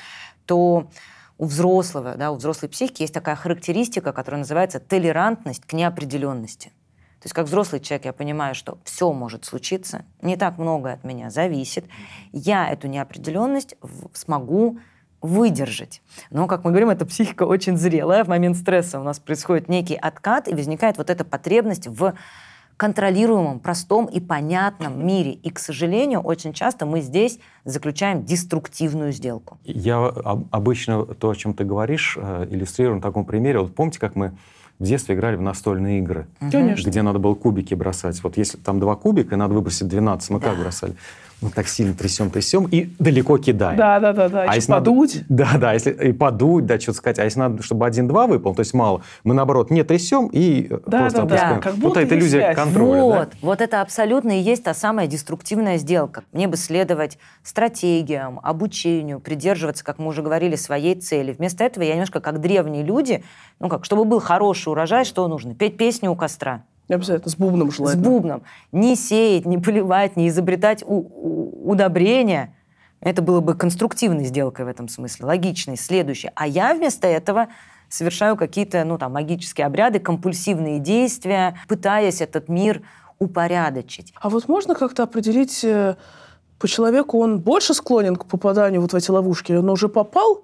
то 0.45 0.89
у 1.37 1.45
взрослого, 1.45 2.15
да, 2.15 2.31
у 2.31 2.35
взрослой 2.35 2.67
психики 2.67 3.03
есть 3.03 3.13
такая 3.13 3.35
характеристика, 3.35 4.11
которая 4.11 4.39
называется 4.39 4.79
толерантность 4.79 5.65
к 5.65 5.73
неопределенности. 5.73 6.71
То 7.23 7.27
есть 7.27 7.33
как 7.35 7.45
взрослый 7.45 7.79
человек 7.79 8.03
я 8.03 8.11
понимаю, 8.11 8.53
что 8.53 8.79
все 8.83 9.13
может 9.13 9.45
случиться, 9.45 10.03
не 10.21 10.35
так 10.35 10.57
многое 10.57 10.95
от 10.95 11.05
меня 11.05 11.29
зависит. 11.29 11.85
Я 12.33 12.67
эту 12.69 12.87
неопределенность 12.87 13.77
смогу 14.11 14.79
выдержать. 15.21 16.01
Но, 16.31 16.47
как 16.47 16.65
мы 16.65 16.71
говорим, 16.71 16.89
эта 16.89 17.05
психика 17.05 17.43
очень 17.43 17.77
зрелая. 17.77 18.25
В 18.25 18.27
момент 18.27 18.57
стресса 18.57 18.99
у 18.99 19.03
нас 19.03 19.19
происходит 19.19 19.69
некий 19.69 19.95
откат, 19.95 20.49
и 20.49 20.53
возникает 20.53 20.97
вот 20.97 21.09
эта 21.09 21.23
потребность 21.23 21.87
в 21.87 22.13
контролируемом, 22.75 23.61
простом 23.61 24.07
и 24.07 24.19
понятном 24.19 25.07
мире. 25.07 25.31
И, 25.31 25.49
к 25.49 25.59
сожалению, 25.59 26.19
очень 26.19 26.51
часто 26.51 26.85
мы 26.85 26.99
здесь 26.99 27.39
заключаем 27.63 28.25
деструктивную 28.25 29.13
сделку. 29.13 29.59
Я 29.63 30.07
обычно 30.51 31.05
то, 31.05 31.29
о 31.29 31.35
чем 31.35 31.53
ты 31.53 31.63
говоришь, 31.63 32.17
э, 32.19 32.47
иллюстрирую 32.49 32.97
на 32.97 33.01
таком 33.01 33.23
примере. 33.23 33.59
Вот 33.59 33.73
помните, 33.73 33.99
как 33.99 34.17
мы 34.17 34.33
в 34.83 34.85
детстве 34.85 35.15
играли 35.15 35.37
в 35.37 35.41
настольные 35.41 35.99
игры, 35.99 36.27
Конечно. 36.51 36.89
где 36.89 37.01
надо 37.01 37.17
было 37.17 37.35
кубики 37.35 37.73
бросать. 37.73 38.21
Вот 38.21 38.35
если 38.37 38.57
там 38.57 38.81
два 38.81 38.95
кубика, 38.95 39.35
и 39.35 39.37
надо 39.37 39.53
выбросить 39.53 39.87
12, 39.87 40.29
мы 40.29 40.39
да. 40.39 40.49
как 40.49 40.59
бросали? 40.59 40.95
Мы 41.41 41.49
так 41.49 41.67
сильно 41.67 41.93
трясем, 41.93 42.29
трясем 42.29 42.65
и 42.65 42.89
далеко 42.99 43.37
кидаем. 43.37 43.77
Да, 43.77 43.99
да, 43.99 44.13
да, 44.13 44.29
да. 44.29 44.45
А 44.47 44.55
если 44.55 44.71
подуть? 44.71 45.23
Надо, 45.29 45.51
да, 45.51 45.57
да, 45.57 45.73
если 45.73 45.91
и 45.91 46.13
подуть, 46.13 46.65
да, 46.65 46.79
что-то 46.79 46.97
сказать. 46.97 47.19
А 47.19 47.23
если 47.25 47.39
надо, 47.39 47.63
чтобы 47.63 47.85
один-два 47.85 48.27
выпал, 48.27 48.55
то 48.55 48.61
есть 48.61 48.73
мало, 48.73 49.01
мы 49.23 49.33
наоборот 49.33 49.69
не 49.69 49.83
трясем 49.83 50.29
и 50.31 50.67
да, 50.85 50.99
просто 50.99 51.17
да, 51.19 51.23
опускаем. 51.23 51.55
Да, 51.55 51.61
как 51.61 51.75
будто 51.75 51.87
вот 51.87 51.97
эта 51.97 52.15
иллюзия 52.15 52.39
связь. 52.39 52.55
контроля. 52.55 53.01
Вот, 53.01 53.29
да? 53.29 53.37
вот 53.41 53.61
это 53.61 53.81
абсолютно 53.81 54.39
и 54.39 54.41
есть 54.41 54.63
та 54.63 54.73
самая 54.73 55.07
деструктивная 55.07 55.77
сделка. 55.77 56.23
Мне 56.31 56.47
бы 56.47 56.57
следовать 56.57 57.17
стратегиям, 57.43 58.39
обучению, 58.41 59.19
придерживаться, 59.19 59.83
как 59.83 59.99
мы 59.99 60.07
уже 60.07 60.21
говорили, 60.21 60.55
своей 60.55 60.95
цели. 60.95 61.33
Вместо 61.33 61.63
этого 61.63 61.83
я 61.83 61.93
немножко 61.93 62.21
как 62.21 62.39
древние 62.39 62.83
люди, 62.83 63.23
ну 63.59 63.69
как, 63.69 63.85
чтобы 63.85 64.05
был 64.05 64.19
хороший 64.19 64.69
урожай, 64.69 65.05
что 65.05 65.27
нужно? 65.27 65.55
Петь 65.55 65.77
песню 65.77 66.11
у 66.11 66.15
костра. 66.15 66.63
Обязательно, 66.95 67.29
с 67.29 67.35
бубном 67.35 67.71
желательно. 67.71 68.03
С 68.03 68.07
бубном. 68.07 68.43
Не 68.71 68.95
сеять, 68.95 69.45
не 69.45 69.57
поливать, 69.57 70.15
не 70.15 70.27
изобретать 70.29 70.83
у, 70.85 70.95
у, 70.95 71.71
удобрения. 71.71 72.55
Это 72.99 73.21
было 73.21 73.41
бы 73.41 73.55
конструктивной 73.55 74.25
сделкой 74.25 74.65
в 74.65 74.67
этом 74.67 74.87
смысле, 74.87 75.25
логичной, 75.25 75.77
следующей. 75.77 76.31
А 76.35 76.47
я 76.47 76.73
вместо 76.73 77.07
этого 77.07 77.47
совершаю 77.89 78.37
какие-то, 78.37 78.83
ну, 78.85 78.97
там, 78.97 79.13
магические 79.13 79.67
обряды, 79.67 79.99
компульсивные 79.99 80.79
действия, 80.79 81.55
пытаясь 81.67 82.21
этот 82.21 82.49
мир 82.49 82.81
упорядочить. 83.19 84.13
А 84.19 84.29
вот 84.29 84.47
можно 84.47 84.73
как-то 84.73 85.03
определить 85.03 85.63
э, 85.63 85.95
по 86.59 86.67
человеку, 86.67 87.19
он 87.19 87.39
больше 87.39 87.73
склонен 87.73 88.15
к 88.15 88.25
попаданию 88.25 88.81
вот 88.81 88.93
в 88.93 88.95
эти 88.95 89.11
ловушки? 89.11 89.51
Он 89.51 89.69
уже 89.69 89.89
попал 89.89 90.43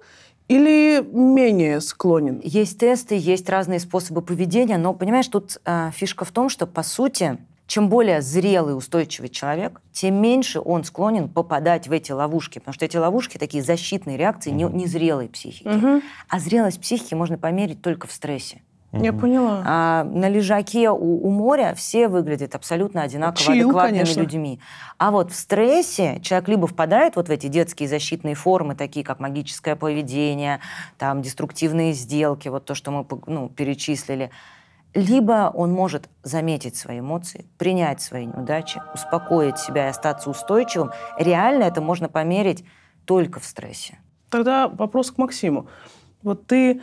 или 0.50 1.00
менее 1.00 1.80
склонен? 1.80 2.40
Есть 2.42 2.80
тесты, 2.80 3.16
есть 3.16 3.48
разные 3.48 3.78
способы 3.78 4.20
поведения, 4.20 4.78
но, 4.78 4.92
понимаешь, 4.94 5.28
тут 5.28 5.58
э, 5.64 5.90
фишка 5.94 6.24
в 6.24 6.32
том, 6.32 6.48
что, 6.48 6.66
по 6.66 6.82
сути, 6.82 7.38
чем 7.68 7.88
более 7.88 8.20
зрелый, 8.20 8.76
устойчивый 8.76 9.28
человек, 9.28 9.80
тем 9.92 10.20
меньше 10.20 10.58
он 10.58 10.82
склонен 10.82 11.28
попадать 11.28 11.86
в 11.86 11.92
эти 11.92 12.10
ловушки, 12.10 12.58
потому 12.58 12.74
что 12.74 12.84
эти 12.84 12.96
ловушки 12.96 13.38
такие 13.38 13.62
защитные 13.62 14.16
реакции 14.16 14.50
не, 14.50 14.64
незрелой 14.64 15.28
психики. 15.28 15.68
Угу. 15.68 16.02
А 16.28 16.38
зрелость 16.40 16.80
психики 16.80 17.14
можно 17.14 17.38
померить 17.38 17.80
только 17.80 18.08
в 18.08 18.12
стрессе. 18.12 18.60
Я 18.92 19.12
поняла. 19.12 19.62
А, 19.64 20.04
на 20.04 20.28
лежаке 20.28 20.90
у, 20.90 21.26
у 21.26 21.30
моря 21.30 21.74
все 21.76 22.08
выглядят 22.08 22.56
абсолютно 22.56 23.02
одинаково 23.02 23.44
Чил, 23.44 23.68
адекватными 23.68 23.98
конечно. 23.98 24.20
людьми. 24.20 24.60
А 24.98 25.12
вот 25.12 25.30
в 25.30 25.36
стрессе 25.36 26.20
человек 26.22 26.48
либо 26.48 26.66
впадает 26.66 27.14
вот 27.14 27.28
в 27.28 27.30
эти 27.30 27.46
детские 27.46 27.88
защитные 27.88 28.34
формы, 28.34 28.74
такие 28.74 29.04
как 29.04 29.20
магическое 29.20 29.76
поведение, 29.76 30.58
там 30.98 31.22
деструктивные 31.22 31.92
сделки, 31.92 32.48
вот 32.48 32.64
то, 32.64 32.74
что 32.74 32.90
мы 32.90 33.06
ну, 33.26 33.48
перечислили, 33.48 34.30
либо 34.92 35.52
он 35.54 35.70
может 35.72 36.08
заметить 36.24 36.76
свои 36.76 36.98
эмоции, 36.98 37.46
принять 37.58 38.00
свои 38.00 38.26
неудачи, 38.26 38.82
успокоить 38.92 39.58
себя 39.58 39.86
и 39.86 39.90
остаться 39.90 40.28
устойчивым. 40.30 40.90
Реально 41.16 41.64
это 41.64 41.80
можно 41.80 42.08
померить 42.08 42.64
только 43.04 43.38
в 43.38 43.44
стрессе. 43.44 43.98
Тогда 44.30 44.66
вопрос 44.68 45.12
к 45.12 45.18
Максиму. 45.18 45.68
Вот 46.22 46.46
ты 46.46 46.82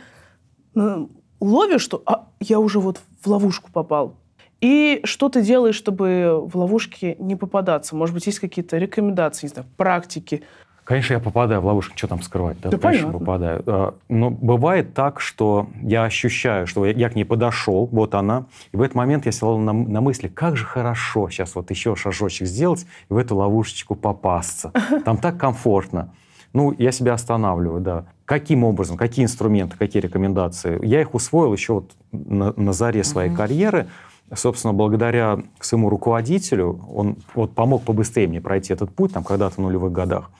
ловишь, 1.40 1.82
что 1.82 2.02
а, 2.06 2.26
я 2.40 2.58
уже 2.58 2.80
вот 2.80 3.00
в 3.22 3.26
ловушку 3.26 3.70
попал. 3.72 4.14
И 4.60 5.00
что 5.04 5.28
ты 5.28 5.42
делаешь, 5.42 5.76
чтобы 5.76 6.40
в 6.44 6.56
ловушки 6.56 7.16
не 7.20 7.36
попадаться? 7.36 7.94
Может 7.94 8.14
быть, 8.14 8.26
есть 8.26 8.40
какие-то 8.40 8.76
рекомендации, 8.76 9.46
не 9.46 9.50
знаю, 9.50 9.68
практики? 9.76 10.42
Конечно, 10.88 11.12
я 11.12 11.20
попадаю 11.20 11.60
в 11.60 11.66
ловушку, 11.66 11.96
что 11.98 12.08
там 12.08 12.22
скрывать? 12.22 12.58
Да, 12.62 12.70
да 12.70 12.78
конечно, 12.78 13.08
понятно. 13.08 13.18
попадаю. 13.18 13.62
А, 13.66 13.94
но 14.08 14.30
бывает 14.30 14.94
так, 14.94 15.20
что 15.20 15.68
я 15.82 16.04
ощущаю, 16.04 16.66
что 16.66 16.86
я 16.86 17.10
к 17.10 17.14
ней 17.14 17.24
подошел, 17.24 17.86
вот 17.92 18.14
она, 18.14 18.46
и 18.72 18.76
в 18.78 18.80
этот 18.80 18.94
момент 18.94 19.26
я 19.26 19.32
сел 19.32 19.58
на, 19.58 19.74
на 19.74 20.00
мысли, 20.00 20.28
как 20.28 20.56
же 20.56 20.64
хорошо 20.64 21.28
сейчас 21.28 21.54
вот 21.54 21.70
еще 21.70 21.94
шажочек 21.94 22.48
сделать 22.48 22.86
и 23.10 23.12
в 23.12 23.18
эту 23.18 23.36
ловушечку 23.36 23.96
попасться. 23.96 24.72
Там 25.04 25.18
так 25.18 25.36
комфортно. 25.36 26.14
Ну, 26.52 26.74
я 26.78 26.92
себя 26.92 27.14
останавливаю, 27.14 27.80
да. 27.80 28.06
Каким 28.24 28.64
образом, 28.64 28.96
какие 28.96 29.24
инструменты, 29.24 29.76
какие 29.76 30.02
рекомендации? 30.02 30.84
Я 30.84 31.00
их 31.00 31.14
усвоил 31.14 31.52
еще 31.52 31.74
вот 31.74 31.92
на, 32.12 32.52
на 32.56 32.72
заре 32.72 33.04
своей 33.04 33.30
mm-hmm. 33.30 33.36
карьеры. 33.36 33.88
Собственно, 34.34 34.74
благодаря 34.74 35.38
своему 35.60 35.88
руководителю, 35.88 36.84
он 36.90 37.16
вот 37.34 37.54
помог 37.54 37.84
побыстрее 37.84 38.28
мне 38.28 38.40
пройти 38.40 38.72
этот 38.72 38.94
путь, 38.94 39.12
там, 39.12 39.24
когда-то 39.24 39.54
в 39.54 39.58
нулевых 39.58 39.92
годах. 39.92 40.30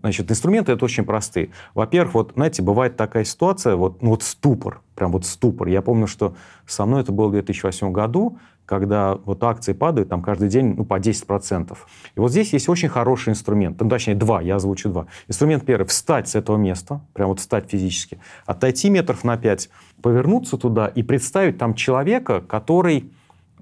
Значит, 0.00 0.30
инструменты 0.30 0.72
это 0.72 0.84
очень 0.84 1.04
простые. 1.04 1.50
Во-первых, 1.74 2.14
вот, 2.14 2.32
знаете, 2.34 2.62
бывает 2.62 2.96
такая 2.96 3.24
ситуация, 3.24 3.76
вот, 3.76 4.02
ну, 4.02 4.10
вот 4.10 4.22
ступор, 4.22 4.82
прям 4.94 5.12
вот 5.12 5.24
ступор. 5.24 5.68
Я 5.68 5.80
помню, 5.80 6.06
что 6.06 6.34
со 6.66 6.84
мной 6.84 7.02
это 7.02 7.12
было 7.12 7.28
в 7.28 7.32
2008 7.32 7.92
году, 7.92 8.38
когда 8.66 9.14
вот 9.14 9.42
акции 9.44 9.72
падают 9.72 10.08
там 10.08 10.22
каждый 10.22 10.48
день 10.48 10.74
ну, 10.76 10.84
по 10.84 10.98
10%. 10.98 11.76
И 12.16 12.20
вот 12.20 12.30
здесь 12.30 12.52
есть 12.52 12.68
очень 12.68 12.88
хороший 12.88 13.30
инструмент, 13.30 13.80
ну, 13.80 13.88
точнее 13.88 14.16
два, 14.16 14.42
я 14.42 14.56
озвучу 14.56 14.90
два. 14.90 15.06
Инструмент 15.28 15.64
первый– 15.64 15.86
встать 15.86 16.28
с 16.28 16.34
этого 16.34 16.56
места, 16.56 17.00
прям 17.14 17.28
вот 17.28 17.40
встать 17.40 17.70
физически, 17.70 18.18
отойти 18.44 18.90
метров 18.90 19.24
на 19.24 19.36
5, 19.36 19.70
повернуться 20.02 20.58
туда 20.58 20.88
и 20.88 21.02
представить 21.02 21.58
там 21.58 21.74
человека, 21.74 22.40
который 22.40 23.12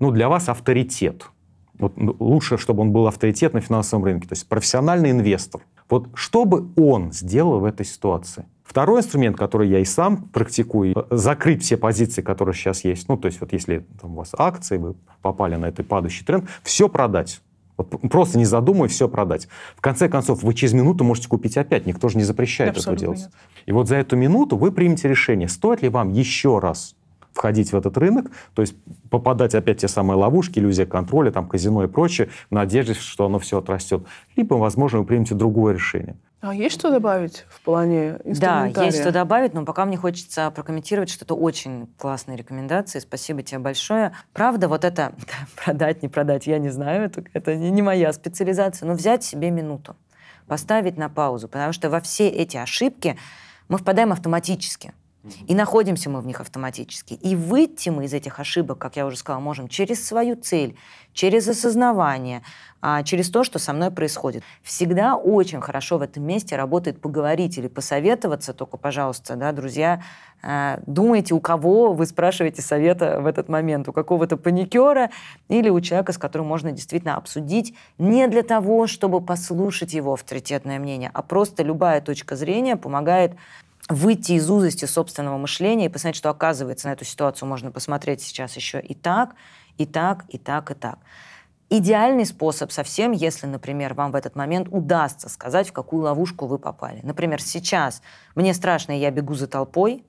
ну, 0.00 0.10
для 0.10 0.28
вас 0.28 0.48
авторитет. 0.48 1.26
Вот 1.78 1.96
ну, 1.96 2.16
лучше, 2.18 2.56
чтобы 2.56 2.82
он 2.82 2.92
был 2.92 3.06
авторитет 3.06 3.52
на 3.52 3.60
финансовом 3.60 4.04
рынке, 4.04 4.28
то 4.28 4.32
есть 4.32 4.48
профессиональный 4.48 5.10
инвестор. 5.10 5.62
Вот 5.90 6.08
что 6.14 6.44
бы 6.44 6.68
он 6.76 7.12
сделал 7.12 7.60
в 7.60 7.64
этой 7.64 7.84
ситуации? 7.84 8.46
Второй 8.74 9.02
инструмент, 9.02 9.36
который 9.36 9.68
я 9.68 9.78
и 9.78 9.84
сам 9.84 10.24
практикую, 10.32 11.06
закрыть 11.08 11.62
все 11.62 11.76
позиции, 11.76 12.22
которые 12.22 12.56
сейчас 12.56 12.82
есть. 12.82 13.08
Ну, 13.08 13.16
то 13.16 13.26
есть 13.26 13.40
вот 13.40 13.52
если 13.52 13.86
там, 14.02 14.14
у 14.14 14.16
вас 14.16 14.32
акции, 14.36 14.78
вы 14.78 14.96
попали 15.22 15.54
на 15.54 15.66
этот 15.66 15.86
падающий 15.86 16.26
тренд, 16.26 16.48
все 16.64 16.88
продать. 16.88 17.40
Вот 17.76 17.94
просто 18.10 18.36
не 18.36 18.44
задумывая, 18.44 18.88
все 18.88 19.08
продать. 19.08 19.46
В 19.76 19.80
конце 19.80 20.08
концов, 20.08 20.42
вы 20.42 20.54
через 20.54 20.72
минуту 20.72 21.04
можете 21.04 21.28
купить 21.28 21.56
опять. 21.56 21.86
Никто 21.86 22.08
же 22.08 22.16
не 22.16 22.24
запрещает 22.24 22.76
Абсолютно 22.76 22.92
это 22.94 23.00
делать. 23.00 23.18
нет. 23.20 23.30
И 23.66 23.70
вот 23.70 23.86
за 23.86 23.94
эту 23.94 24.16
минуту 24.16 24.56
вы 24.56 24.72
примете 24.72 25.06
решение, 25.06 25.46
стоит 25.46 25.80
ли 25.82 25.88
вам 25.88 26.08
еще 26.08 26.58
раз 26.58 26.96
входить 27.32 27.72
в 27.72 27.76
этот 27.76 27.96
рынок, 27.96 28.32
то 28.54 28.62
есть 28.62 28.74
попадать 29.08 29.54
опять 29.54 29.78
в 29.78 29.80
те 29.82 29.88
самые 29.88 30.16
ловушки, 30.16 30.58
иллюзия 30.58 30.86
контроля, 30.86 31.30
там, 31.30 31.46
казино 31.46 31.84
и 31.84 31.86
прочее, 31.86 32.28
в 32.50 32.52
надежде, 32.52 32.94
что 32.94 33.26
оно 33.26 33.38
все 33.38 33.58
отрастет. 33.58 34.04
Либо, 34.34 34.54
возможно, 34.54 34.98
вы 34.98 35.04
примете 35.04 35.36
другое 35.36 35.74
решение. 35.74 36.16
А 36.46 36.54
есть 36.54 36.74
что 36.78 36.90
добавить 36.90 37.46
в 37.48 37.62
плане 37.62 38.18
Да, 38.22 38.30
инструментария? 38.30 38.90
есть 38.90 39.00
что 39.00 39.12
добавить, 39.12 39.54
но 39.54 39.64
пока 39.64 39.86
мне 39.86 39.96
хочется 39.96 40.50
прокомментировать, 40.50 41.08
что 41.08 41.24
это 41.24 41.34
очень 41.34 41.86
классные 41.96 42.36
рекомендации. 42.36 42.98
Спасибо 42.98 43.42
тебе 43.42 43.60
большое. 43.60 44.12
Правда, 44.34 44.68
вот 44.68 44.84
это 44.84 45.14
продать, 45.64 46.02
не 46.02 46.10
продать, 46.10 46.46
я 46.46 46.58
не 46.58 46.68
знаю, 46.68 47.04
это, 47.04 47.24
это 47.32 47.56
не, 47.56 47.70
не 47.70 47.80
моя 47.80 48.12
специализация, 48.12 48.86
но 48.86 48.92
взять 48.92 49.24
себе 49.24 49.50
минуту, 49.50 49.96
поставить 50.46 50.98
на 50.98 51.08
паузу, 51.08 51.48
потому 51.48 51.72
что 51.72 51.88
во 51.88 52.00
все 52.00 52.28
эти 52.28 52.58
ошибки 52.58 53.18
мы 53.68 53.78
впадаем 53.78 54.12
автоматически. 54.12 54.92
И 55.46 55.54
находимся 55.54 56.10
мы 56.10 56.20
в 56.20 56.26
них 56.26 56.40
автоматически. 56.40 57.14
И 57.14 57.34
выйти 57.34 57.88
мы 57.88 58.04
из 58.04 58.12
этих 58.12 58.40
ошибок, 58.40 58.78
как 58.78 58.96
я 58.96 59.06
уже 59.06 59.16
сказала, 59.16 59.40
можем 59.40 59.68
через 59.68 60.04
свою 60.06 60.36
цель, 60.36 60.76
через 61.12 61.48
осознавание, 61.48 62.42
а, 62.82 63.02
через 63.02 63.30
то, 63.30 63.44
что 63.44 63.58
со 63.58 63.72
мной 63.72 63.90
происходит. 63.90 64.42
Всегда 64.62 65.16
очень 65.16 65.60
хорошо 65.60 65.96
в 65.96 66.02
этом 66.02 66.24
месте 66.24 66.56
работает 66.56 67.00
поговорить 67.00 67.56
или 67.56 67.68
посоветоваться, 67.68 68.52
только, 68.52 68.76
пожалуйста, 68.76 69.36
да, 69.36 69.52
друзья, 69.52 70.02
э, 70.42 70.80
думайте, 70.86 71.32
у 71.32 71.40
кого 71.40 71.94
вы 71.94 72.04
спрашиваете 72.04 72.60
совета 72.60 73.20
в 73.20 73.26
этот 73.26 73.48
момент, 73.48 73.88
у 73.88 73.92
какого-то 73.92 74.36
паникера 74.36 75.10
или 75.48 75.70
у 75.70 75.80
человека, 75.80 76.12
с 76.12 76.18
которым 76.18 76.48
можно 76.48 76.72
действительно 76.72 77.16
обсудить, 77.16 77.74
не 77.96 78.26
для 78.28 78.42
того, 78.42 78.86
чтобы 78.86 79.22
послушать 79.22 79.94
его 79.94 80.12
авторитетное 80.12 80.78
мнение, 80.78 81.10
а 81.14 81.22
просто 81.22 81.62
любая 81.62 82.02
точка 82.02 82.36
зрения 82.36 82.76
помогает 82.76 83.32
выйти 83.88 84.32
из 84.32 84.50
узости 84.50 84.86
собственного 84.86 85.36
мышления 85.36 85.86
и 85.86 85.88
посмотреть, 85.88 86.16
что 86.16 86.30
оказывается 86.30 86.88
на 86.88 86.92
эту 86.92 87.04
ситуацию 87.04 87.48
можно 87.48 87.70
посмотреть 87.70 88.22
сейчас 88.22 88.56
еще 88.56 88.80
и 88.80 88.94
так, 88.94 89.34
и 89.76 89.86
так, 89.86 90.24
и 90.28 90.38
так, 90.38 90.70
и 90.70 90.74
так. 90.74 90.98
Идеальный 91.70 92.26
способ 92.26 92.70
совсем, 92.72 93.12
если, 93.12 93.46
например, 93.46 93.94
вам 93.94 94.12
в 94.12 94.14
этот 94.14 94.36
момент 94.36 94.68
удастся 94.70 95.28
сказать, 95.28 95.68
в 95.68 95.72
какую 95.72 96.04
ловушку 96.04 96.46
вы 96.46 96.58
попали. 96.58 97.00
Например, 97.02 97.40
сейчас 97.40 98.02
мне 98.34 98.54
страшно, 98.54 98.92
и 98.92 99.00
я 99.00 99.10
бегу 99.10 99.34
за 99.34 99.46
толпой, 99.46 100.04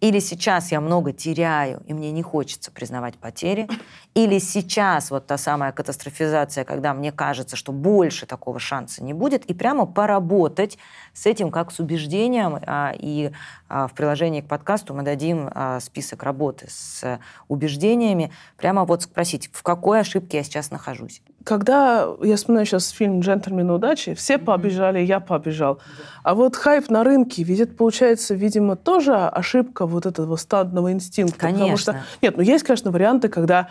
или 0.00 0.20
сейчас 0.20 0.70
я 0.70 0.80
много 0.80 1.12
теряю, 1.12 1.82
и 1.86 1.92
мне 1.92 2.12
не 2.12 2.22
хочется 2.22 2.70
признавать 2.70 3.16
потери. 3.16 3.68
Или 4.14 4.38
сейчас 4.38 5.10
вот 5.10 5.26
та 5.26 5.36
самая 5.38 5.72
катастрофизация, 5.72 6.64
когда 6.64 6.94
мне 6.94 7.10
кажется, 7.10 7.56
что 7.56 7.72
больше 7.72 8.26
такого 8.26 8.60
шанса 8.60 9.02
не 9.02 9.12
будет. 9.12 9.44
И 9.46 9.54
прямо 9.54 9.86
поработать 9.86 10.78
с 11.14 11.26
этим 11.26 11.50
как 11.50 11.72
с 11.72 11.80
убеждением. 11.80 12.60
а, 12.66 12.92
И 12.96 13.32
а, 13.68 13.88
в 13.88 13.94
приложении 13.94 14.40
к 14.40 14.46
подкасту 14.46 14.94
мы 14.94 15.02
дадим 15.02 15.50
а, 15.52 15.80
список 15.80 16.22
работы 16.22 16.66
с 16.70 17.18
убеждениями. 17.48 18.32
Прямо 18.56 18.84
вот 18.84 19.02
спросить, 19.02 19.50
в 19.52 19.62
какой 19.64 20.00
ошибке 20.00 20.38
я 20.38 20.42
сейчас 20.44 20.70
нахожусь. 20.70 21.22
Когда 21.44 22.06
я 22.22 22.36
вспоминаю 22.36 22.66
сейчас 22.66 22.90
фильм 22.90 23.20
«Джентльмены 23.20 23.72
удачи», 23.72 24.14
все 24.14 24.38
побежали, 24.38 25.00
я 25.00 25.18
побежал. 25.18 25.80
А 26.22 26.34
вот 26.34 26.56
хайп 26.56 26.90
на 26.90 27.04
рынке, 27.04 27.42
это 27.42 27.74
получается, 27.74 28.34
видимо, 28.34 28.76
тоже 28.76 29.14
ошибка 29.14 29.86
вот 29.88 30.06
этого 30.06 30.36
стадного 30.36 30.92
инстинкта. 30.92 31.48
Потому 31.48 31.76
что, 31.76 31.92
Конечно. 31.92 32.10
нет, 32.22 32.36
ну 32.36 32.42
есть, 32.42 32.64
конечно, 32.64 32.90
варианты, 32.90 33.28
когда 33.28 33.68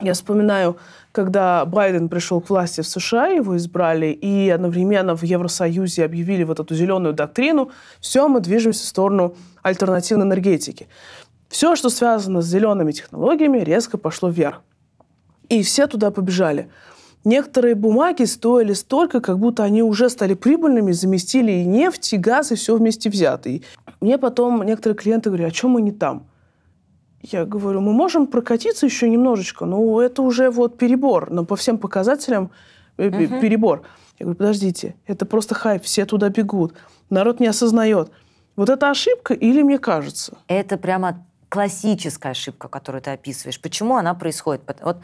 я 0.00 0.14
вспоминаю, 0.14 0.78
когда 1.12 1.64
Байден 1.66 2.08
пришел 2.08 2.40
к 2.40 2.48
власти 2.48 2.80
в 2.80 2.86
США, 2.86 3.28
его 3.28 3.56
избрали, 3.56 4.06
и 4.06 4.48
одновременно 4.48 5.14
в 5.14 5.22
Евросоюзе 5.22 6.04
объявили 6.04 6.44
вот 6.44 6.58
эту 6.58 6.74
зеленую 6.74 7.12
доктрину, 7.12 7.70
все, 8.00 8.26
мы 8.28 8.40
движемся 8.40 8.84
в 8.84 8.88
сторону 8.88 9.34
альтернативной 9.62 10.26
энергетики. 10.26 10.88
Все, 11.48 11.76
что 11.76 11.90
связано 11.90 12.40
с 12.40 12.46
зелеными 12.46 12.92
технологиями, 12.92 13.58
резко 13.58 13.98
пошло 13.98 14.30
вверх. 14.30 14.62
И 15.48 15.62
все 15.62 15.86
туда 15.86 16.10
побежали. 16.10 16.70
Некоторые 17.24 17.74
бумаги 17.74 18.24
стоили 18.24 18.72
столько, 18.72 19.20
как 19.20 19.38
будто 19.38 19.62
они 19.62 19.82
уже 19.82 20.08
стали 20.08 20.34
прибыльными, 20.34 20.92
заместили 20.92 21.52
и 21.52 21.64
нефть, 21.64 22.14
и 22.14 22.16
газ, 22.16 22.50
и 22.52 22.54
все 22.54 22.74
вместе 22.76 23.10
взято. 23.10 23.50
И 23.50 23.62
мне 24.00 24.16
потом 24.16 24.62
некоторые 24.62 24.96
клиенты 24.96 25.28
говорят, 25.28 25.48
а 25.48 25.54
чем 25.54 25.70
мы 25.72 25.82
не 25.82 25.92
там? 25.92 26.26
Я 27.22 27.44
говорю, 27.44 27.82
мы 27.82 27.92
можем 27.92 28.26
прокатиться 28.26 28.86
еще 28.86 29.10
немножечко, 29.10 29.66
но 29.66 30.00
это 30.00 30.22
уже 30.22 30.50
вот 30.50 30.78
перебор, 30.78 31.30
но 31.30 31.44
по 31.44 31.56
всем 31.56 31.76
показателям 31.76 32.50
пе- 32.96 33.10
перебор. 33.10 33.82
Я 34.18 34.24
говорю, 34.24 34.38
подождите, 34.38 34.94
это 35.06 35.26
просто 35.26 35.54
хайп, 35.54 35.82
все 35.82 36.06
туда 36.06 36.30
бегут, 36.30 36.74
народ 37.10 37.38
не 37.38 37.46
осознает. 37.46 38.10
Вот 38.56 38.70
это 38.70 38.90
ошибка 38.90 39.34
или 39.34 39.60
мне 39.60 39.78
кажется? 39.78 40.38
Это 40.48 40.78
прямо 40.78 41.26
классическая 41.50 42.30
ошибка, 42.30 42.68
которую 42.68 43.02
ты 43.02 43.10
описываешь. 43.10 43.60
Почему 43.60 43.96
она 43.96 44.14
происходит? 44.14 44.62
Вот 44.82 44.98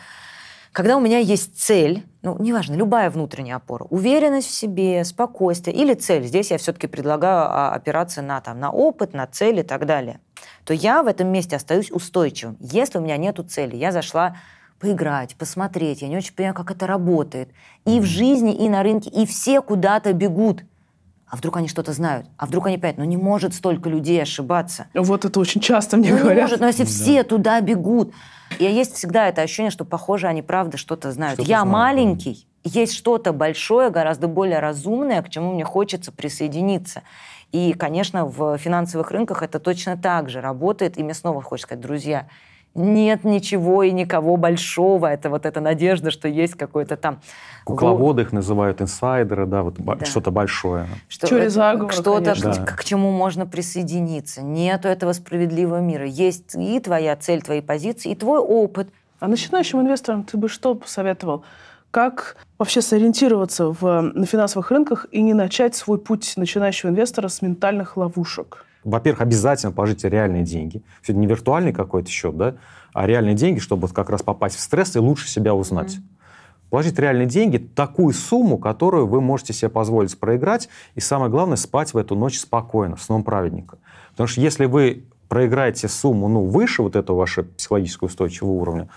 когда 0.76 0.98
у 0.98 1.00
меня 1.00 1.16
есть 1.16 1.58
цель, 1.58 2.04
ну, 2.20 2.36
неважно, 2.38 2.74
любая 2.74 3.08
внутренняя 3.08 3.56
опора, 3.56 3.86
уверенность 3.88 4.48
в 4.48 4.50
себе, 4.50 5.06
спокойствие 5.06 5.74
или 5.74 5.94
цель, 5.94 6.24
здесь 6.24 6.50
я 6.50 6.58
все-таки 6.58 6.86
предлагаю 6.86 7.46
а, 7.48 7.72
опираться 7.72 8.20
на, 8.20 8.42
там, 8.42 8.60
на 8.60 8.70
опыт, 8.70 9.14
на 9.14 9.26
цель 9.26 9.60
и 9.60 9.62
так 9.62 9.86
далее, 9.86 10.20
то 10.66 10.74
я 10.74 11.02
в 11.02 11.06
этом 11.06 11.28
месте 11.28 11.56
остаюсь 11.56 11.90
устойчивым. 11.90 12.58
Если 12.60 12.98
у 12.98 13.00
меня 13.00 13.16
нету 13.16 13.42
цели, 13.42 13.74
я 13.74 13.90
зашла 13.90 14.36
поиграть, 14.78 15.34
посмотреть, 15.36 16.02
я 16.02 16.08
не 16.08 16.18
очень 16.18 16.34
понимаю, 16.34 16.54
как 16.54 16.70
это 16.70 16.86
работает. 16.86 17.48
И 17.86 17.98
в 17.98 18.04
жизни, 18.04 18.54
и 18.54 18.68
на 18.68 18.82
рынке, 18.82 19.08
и 19.08 19.24
все 19.24 19.62
куда-то 19.62 20.12
бегут. 20.12 20.62
А 21.28 21.36
вдруг 21.36 21.56
они 21.56 21.66
что-то 21.68 21.92
знают? 21.92 22.26
А 22.36 22.46
вдруг 22.46 22.66
они 22.66 22.76
понимают, 22.78 22.98
ну 22.98 23.04
не 23.04 23.16
может 23.16 23.52
столько 23.54 23.88
людей 23.88 24.22
ошибаться. 24.22 24.86
Вот 24.94 25.24
это 25.24 25.40
очень 25.40 25.60
часто 25.60 25.96
мне 25.96 26.10
Ну, 26.10 26.16
не 26.16 26.22
говорят. 26.22 26.42
может, 26.42 26.60
но 26.60 26.66
если 26.68 26.84
все 26.84 27.24
туда 27.24 27.60
бегут. 27.60 28.12
И 28.60 28.64
есть 28.64 28.94
всегда 28.94 29.26
это 29.28 29.42
ощущение, 29.42 29.70
что, 29.72 29.84
похоже, 29.84 30.28
они 30.28 30.40
правда 30.42 30.76
что-то 30.76 31.10
знают. 31.10 31.34
Что-то 31.34 31.50
Я 31.50 31.62
знают, 31.62 31.72
да. 31.72 31.78
маленький, 31.78 32.46
есть 32.62 32.94
что-то 32.94 33.32
большое, 33.32 33.90
гораздо 33.90 34.28
более 34.28 34.60
разумное, 34.60 35.20
к 35.22 35.28
чему 35.30 35.52
мне 35.54 35.64
хочется 35.64 36.12
присоединиться. 36.12 37.02
И, 37.52 37.72
конечно, 37.72 38.24
в 38.26 38.56
финансовых 38.58 39.10
рынках 39.10 39.42
это 39.42 39.58
точно 39.58 39.96
так 39.96 40.28
же 40.30 40.40
работает. 40.40 40.96
И 40.96 41.02
мне 41.02 41.14
снова 41.14 41.42
хочется 41.42 41.68
сказать, 41.68 41.82
друзья, 41.82 42.28
нет 42.76 43.24
ничего 43.24 43.82
и 43.82 43.90
никого 43.90 44.36
большого. 44.36 45.06
Это 45.06 45.30
вот 45.30 45.46
эта 45.46 45.60
надежда, 45.60 46.10
что 46.10 46.28
есть 46.28 46.54
какой-то 46.54 46.96
там... 46.96 47.20
Кукловоды 47.64 48.22
их 48.22 48.32
называют, 48.32 48.80
инсайдеры, 48.80 49.46
да, 49.46 49.62
вот 49.62 49.74
Да. 49.78 50.04
что-то 50.04 50.30
большое. 50.30 50.86
Что 51.08 51.26
что-то, 51.90 52.34
к, 52.34 52.76
к 52.76 52.84
чему 52.84 53.10
можно 53.10 53.46
присоединиться. 53.46 54.42
Нету 54.42 54.88
этого 54.88 55.12
справедливого 55.12 55.80
мира. 55.80 56.06
Есть 56.06 56.54
и 56.54 56.78
твоя 56.80 57.16
цель, 57.16 57.42
твои 57.42 57.60
позиции, 57.60 58.12
и 58.12 58.14
твой 58.14 58.38
опыт. 58.38 58.88
А 59.18 59.28
начинающим 59.28 59.80
инвесторам 59.80 60.24
ты 60.24 60.36
бы 60.36 60.48
что 60.48 60.74
посоветовал? 60.74 61.44
Как 61.90 62.36
вообще 62.58 62.82
сориентироваться 62.82 63.72
в, 63.72 64.00
на 64.02 64.26
финансовых 64.26 64.70
рынках 64.70 65.06
и 65.10 65.22
не 65.22 65.32
начать 65.32 65.74
свой 65.74 65.98
путь 65.98 66.34
начинающего 66.36 66.90
инвестора 66.90 67.28
с 67.28 67.40
ментальных 67.40 67.96
ловушек? 67.96 68.66
Во-первых, 68.86 69.20
обязательно 69.20 69.72
положите 69.72 70.08
реальные 70.08 70.44
деньги. 70.44 70.80
Все 71.02 71.12
это 71.12 71.18
не 71.18 71.26
виртуальный 71.26 71.72
какой-то 71.72 72.08
счет, 72.08 72.36
да, 72.36 72.54
а 72.92 73.04
реальные 73.04 73.34
деньги, 73.34 73.58
чтобы 73.58 73.88
как 73.88 74.10
раз 74.10 74.22
попасть 74.22 74.54
в 74.54 74.60
стресс 74.60 74.94
и 74.94 75.00
лучше 75.00 75.28
себя 75.28 75.54
узнать. 75.56 75.98
Положить 76.70 76.96
реальные 76.96 77.26
деньги, 77.26 77.58
такую 77.58 78.14
сумму, 78.14 78.58
которую 78.58 79.08
вы 79.08 79.20
можете 79.20 79.52
себе 79.52 79.70
позволить 79.70 80.16
проиграть, 80.18 80.68
и 80.94 81.00
самое 81.00 81.30
главное, 81.32 81.56
спать 81.56 81.94
в 81.94 81.96
эту 81.96 82.14
ночь 82.14 82.38
спокойно, 82.38 82.96
сном 82.96 83.24
праведника. 83.24 83.78
Потому 84.12 84.28
что 84.28 84.40
если 84.40 84.66
вы 84.66 85.04
проиграете 85.28 85.88
сумму 85.88 86.28
ну, 86.28 86.44
выше 86.44 86.82
вот 86.82 86.94
этого 86.94 87.18
вашего 87.18 87.44
психологического 87.44 88.06
устойчивого 88.06 88.52
уровня, 88.52 88.88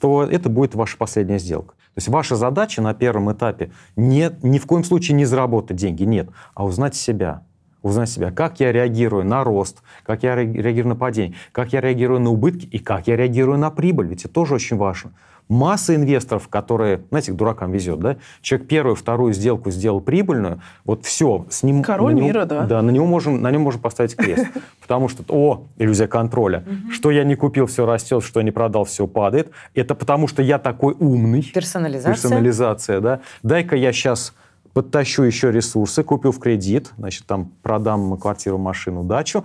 то 0.00 0.24
это 0.24 0.48
будет 0.48 0.74
ваша 0.74 0.96
последняя 0.96 1.38
сделка. 1.38 1.74
То 1.74 1.98
есть 1.98 2.08
ваша 2.08 2.34
задача 2.34 2.82
на 2.82 2.94
первом 2.94 3.32
этапе 3.32 3.70
не, 3.94 4.30
ни 4.42 4.58
в 4.58 4.66
коем 4.66 4.82
случае 4.82 5.16
не 5.16 5.24
заработать 5.24 5.76
деньги, 5.76 6.02
нет, 6.02 6.30
а 6.54 6.66
узнать 6.66 6.96
себя. 6.96 7.44
Узнать 7.86 8.10
себя, 8.10 8.30
как 8.30 8.60
я 8.60 8.72
реагирую 8.72 9.24
на 9.24 9.44
рост, 9.44 9.82
как 10.04 10.22
я 10.22 10.34
реагирую 10.34 10.88
на 10.88 10.96
падение, 10.96 11.36
как 11.52 11.72
я 11.72 11.80
реагирую 11.80 12.20
на 12.20 12.30
убытки 12.30 12.66
и 12.66 12.78
как 12.78 13.06
я 13.06 13.16
реагирую 13.16 13.58
на 13.58 13.70
прибыль. 13.70 14.08
Ведь 14.08 14.24
это 14.24 14.34
тоже 14.34 14.54
очень 14.54 14.76
важно. 14.76 15.12
Масса 15.48 15.94
инвесторов, 15.94 16.48
которые, 16.48 17.02
знаете, 17.10 17.30
к 17.30 17.36
дуракам 17.36 17.70
везет, 17.70 18.00
да? 18.00 18.16
Человек 18.42 18.66
первую, 18.66 18.96
вторую 18.96 19.32
сделку 19.32 19.70
сделал 19.70 20.00
прибыльную, 20.00 20.60
вот 20.84 21.04
все, 21.04 21.46
с 21.50 21.62
ним... 21.62 21.84
Король 21.84 22.14
него, 22.14 22.26
мира, 22.26 22.44
да. 22.46 22.66
Да, 22.66 22.82
на, 22.82 22.90
него 22.90 23.06
можем, 23.06 23.40
на 23.40 23.52
нем 23.52 23.62
можем 23.62 23.80
поставить 23.80 24.16
крест. 24.16 24.44
Потому 24.80 25.08
что, 25.08 25.22
о, 25.28 25.62
иллюзия 25.78 26.08
контроля. 26.08 26.64
Что 26.90 27.12
я 27.12 27.22
не 27.22 27.36
купил, 27.36 27.66
все 27.66 27.86
растет, 27.86 28.24
что 28.24 28.40
я 28.40 28.44
не 28.44 28.50
продал, 28.50 28.84
все 28.84 29.06
падает. 29.06 29.52
Это 29.74 29.94
потому 29.94 30.26
что 30.26 30.42
я 30.42 30.58
такой 30.58 30.94
умный. 30.98 31.44
Персонализация. 31.54 32.12
Персонализация, 32.12 33.00
да. 33.00 33.20
Дай-ка 33.44 33.76
я 33.76 33.92
сейчас 33.92 34.34
подтащу 34.76 35.22
еще 35.22 35.50
ресурсы, 35.50 36.02
купил 36.02 36.32
в 36.32 36.38
кредит, 36.38 36.92
значит, 36.98 37.24
там 37.24 37.50
продам 37.62 38.18
квартиру, 38.18 38.58
машину, 38.58 39.04
дачу, 39.04 39.42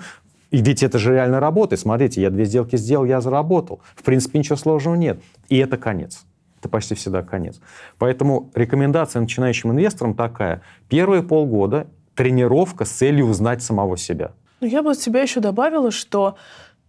и 0.50 0.58
ведь 0.58 0.84
это 0.84 1.00
же 1.00 1.14
реально 1.14 1.40
работает. 1.40 1.80
Смотрите, 1.80 2.22
я 2.22 2.30
две 2.30 2.44
сделки 2.44 2.76
сделал, 2.76 3.06
я 3.06 3.22
заработал. 3.22 3.80
В 3.96 4.04
принципе, 4.04 4.40
ничего 4.40 4.58
сложного 4.58 4.96
нет. 4.96 5.22
И 5.48 5.56
это 5.56 5.78
конец. 5.78 6.26
Это 6.60 6.68
почти 6.68 6.96
всегда 6.96 7.22
конец. 7.22 7.62
Поэтому 7.98 8.52
рекомендация 8.56 9.22
начинающим 9.22 9.72
инвесторам 9.72 10.16
такая. 10.16 10.64
Первые 10.90 11.24
полгода 11.24 11.88
тренировка 12.14 12.84
с 12.84 12.90
целью 12.90 13.28
узнать 13.28 13.64
самого 13.64 13.96
себя. 13.96 14.34
Ну, 14.60 14.68
я 14.68 14.84
бы 14.84 14.92
от 14.92 15.00
себя 15.00 15.22
еще 15.22 15.40
добавила, 15.40 15.92
что 15.92 16.36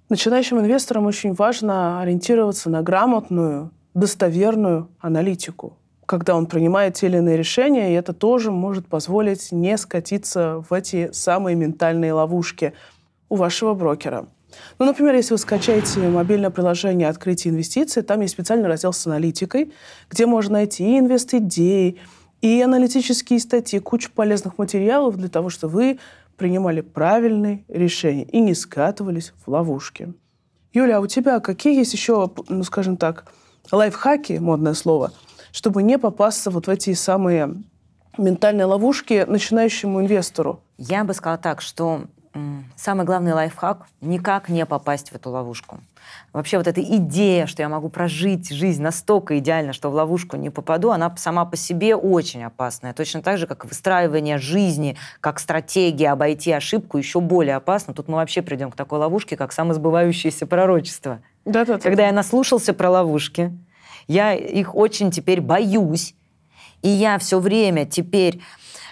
начинающим 0.09 0.59
инвесторам 0.59 1.07
очень 1.07 1.33
важно 1.33 2.01
ориентироваться 2.01 2.71
на 2.71 2.83
грамотную, 2.83 3.71
достоверную 3.95 4.89
аналитику 4.99 5.79
когда 6.13 6.37
он 6.37 6.45
принимает 6.45 6.93
те 6.93 7.07
или 7.07 7.17
иные 7.17 7.39
решения, 7.39 7.91
и 7.91 7.95
это 7.95 8.13
тоже 8.13 8.51
может 8.51 8.87
позволить 8.87 9.51
не 9.51 9.79
скатиться 9.79 10.63
в 10.69 10.75
эти 10.75 11.11
самые 11.13 11.57
ментальные 11.57 12.13
ловушки 12.13 12.75
у 13.31 13.37
вашего 13.37 13.73
брокера. 13.73 14.27
Ну, 14.79 14.85
например, 14.85 15.15
если 15.15 15.33
вы 15.33 15.39
скачаете 15.39 16.01
мобильное 16.01 16.51
приложение 16.51 17.09
«Открытие 17.09 17.55
инвестиций», 17.55 18.03
там 18.03 18.21
есть 18.21 18.35
специальный 18.35 18.69
раздел 18.69 18.93
с 18.93 19.07
аналитикой, 19.07 19.73
где 20.11 20.27
можно 20.27 20.53
найти 20.53 20.85
и 20.85 20.99
инвест-идеи, 20.99 21.99
и 22.43 22.61
аналитические 22.61 23.41
статьи, 23.41 23.79
кучу 23.79 24.11
полезных 24.13 24.59
материалов 24.59 25.17
для 25.17 25.31
того, 25.31 25.49
чтобы 25.49 25.73
вы 25.73 25.99
принимали 26.37 26.83
правильные 26.83 27.65
решения 27.69 28.25
и 28.25 28.39
не 28.41 28.53
скатывались 28.53 29.33
в 29.47 29.51
ловушки. 29.51 30.13
Юля, 30.75 30.99
а 30.99 31.01
у 31.01 31.07
тебя 31.07 31.41
какие 31.41 31.75
есть 31.75 31.95
еще, 31.95 32.31
ну, 32.51 32.65
скажем 32.65 32.99
так, 32.99 33.33
лайфхаки, 33.71 34.35
модное 34.35 34.75
слово, 34.75 35.13
чтобы 35.53 35.83
не 35.83 35.99
попасться 35.99 36.51
вот 36.51 36.67
в 36.67 36.71
эти 36.71 36.95
самые 36.95 37.55
ментальные 38.19 38.65
ловушки 38.65 39.25
начинающему 39.27 40.01
инвестору? 40.01 40.61
Я 40.79 41.05
бы 41.05 41.15
сказала 41.15 41.39
так, 41.39 41.61
что 41.61 42.07
самый 42.77 43.05
главный 43.05 43.33
лайфхак– 43.33 43.87
никак 44.01 44.49
не 44.49 44.65
попасть 44.67 45.11
в 45.11 45.15
эту 45.15 45.31
ловушку. 45.31 45.81
Вообще 46.33 46.57
вот 46.57 46.67
эта 46.67 46.81
идея, 46.81 47.47
что 47.47 47.63
я 47.63 47.69
могу 47.69 47.91
прожить 47.91 48.51
жизнь 48.51 48.83
настолько 48.83 49.39
идеально, 49.39 49.73
что 49.73 49.91
в 49.91 49.95
ловушку 49.95 50.37
не 50.37 50.51
попаду, 50.51 50.91
она 50.91 51.15
сама 51.17 51.45
по 51.45 51.57
себе 51.57 51.95
очень 51.95 52.43
опасная. 52.43 52.95
Точно 52.95 53.23
так 53.23 53.39
же, 53.39 53.47
как 53.47 53.67
выстраивание 53.67 54.39
жизни, 54.39 54.97
как 55.21 55.39
стратегия 55.39 56.11
обойти 56.11 56.51
ошибку 56.53 56.97
еще 56.99 57.21
более 57.21 57.57
опасно. 57.57 57.93
Тут 57.93 58.09
мы 58.09 58.15
вообще 58.15 58.41
придем 58.41 58.71
к 58.71 58.77
такой 58.77 58.99
ловушке, 58.99 59.37
как 59.37 59.53
самосбывающееся 59.53 60.47
пророчество. 60.47 61.21
Да, 61.45 61.65
да, 61.65 61.75
да. 61.75 61.79
Когда 61.79 62.07
я 62.07 62.13
наслушался 62.13 62.73
про 62.73 62.91
ловушки, 62.91 63.53
я 64.09 64.35
их 64.35 64.75
очень 64.75 65.11
теперь 65.11 65.41
боюсь, 65.41 66.15
и 66.83 66.89
я 66.89 67.19
все 67.19 67.39
время 67.39 67.87
теперь 67.87 68.41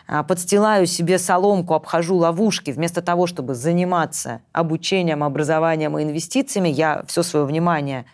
а, 0.07 0.23
подстилаю 0.23 0.87
себе 0.87 1.19
соломку, 1.19 1.75
обхожу 1.75 2.17
ловушки, 2.17 2.71
вместо 2.71 3.03
того, 3.03 3.27
чтобы 3.27 3.55
заниматься 3.55 4.41
обучением, 4.53 5.23
образованием 5.23 5.99
и 5.99 6.03
инвестициями, 6.03 6.69
я 6.69 7.05
все 7.07 7.23
свое 7.23 7.45
внимание 7.45 8.07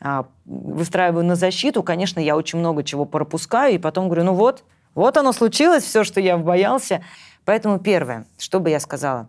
а, 0.00 0.26
выстраиваю 0.44 1.24
на 1.24 1.36
защиту. 1.36 1.82
Конечно, 1.82 2.20
я 2.20 2.36
очень 2.36 2.58
много 2.58 2.84
чего 2.84 3.04
пропускаю, 3.04 3.74
и 3.74 3.78
потом 3.78 4.06
говорю, 4.06 4.24
ну 4.24 4.34
вот, 4.34 4.64
вот 4.94 5.16
оно 5.16 5.32
случилось, 5.32 5.84
все, 5.84 6.04
что 6.04 6.20
я 6.20 6.36
боялся. 6.36 7.02
Поэтому 7.44 7.78
первое, 7.78 8.26
что 8.38 8.60
бы 8.60 8.70
я 8.70 8.80
сказала, 8.80 9.28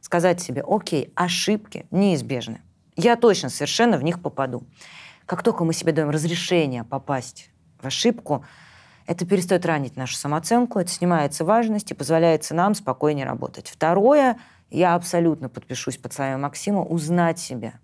сказать 0.00 0.40
себе, 0.40 0.64
окей, 0.66 1.12
ошибки 1.14 1.86
неизбежны. 1.90 2.60
Я 2.96 3.16
точно 3.16 3.48
совершенно 3.48 3.96
в 3.96 4.02
них 4.02 4.20
попаду. 4.22 4.64
Как 5.30 5.44
только 5.44 5.62
мы 5.62 5.72
себе 5.72 5.92
даем 5.92 6.10
разрешение 6.10 6.82
попасть 6.82 7.50
в 7.80 7.86
ошибку, 7.86 8.44
это 9.06 9.24
перестает 9.24 9.64
ранить 9.64 9.96
нашу 9.96 10.16
самооценку, 10.16 10.80
это 10.80 10.90
снимается 10.90 11.44
важность 11.44 11.92
и 11.92 11.94
позволяет 11.94 12.50
нам 12.50 12.74
спокойнее 12.74 13.26
работать. 13.26 13.68
Второе, 13.68 14.38
я 14.70 14.96
абсолютно 14.96 15.48
подпишусь 15.48 15.98
под 15.98 16.12
словами 16.12 16.40
Максима, 16.40 16.82
узнать 16.82 17.38
себя. 17.38 17.74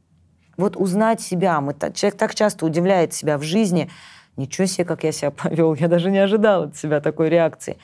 Вот 0.56 0.76
узнать 0.76 1.20
себя. 1.20 1.60
Мы, 1.60 1.76
человек 1.94 2.18
так 2.18 2.34
часто 2.34 2.66
удивляет 2.66 3.12
себя 3.12 3.38
в 3.38 3.44
жизни. 3.44 3.92
Ничего 4.36 4.66
себе, 4.66 4.84
как 4.84 5.04
я 5.04 5.12
себя 5.12 5.30
повел. 5.30 5.72
Я 5.74 5.86
даже 5.86 6.10
не 6.10 6.18
ожидал 6.18 6.64
от 6.64 6.76
себя 6.76 7.00
такой 7.00 7.28
реакции. 7.28 7.78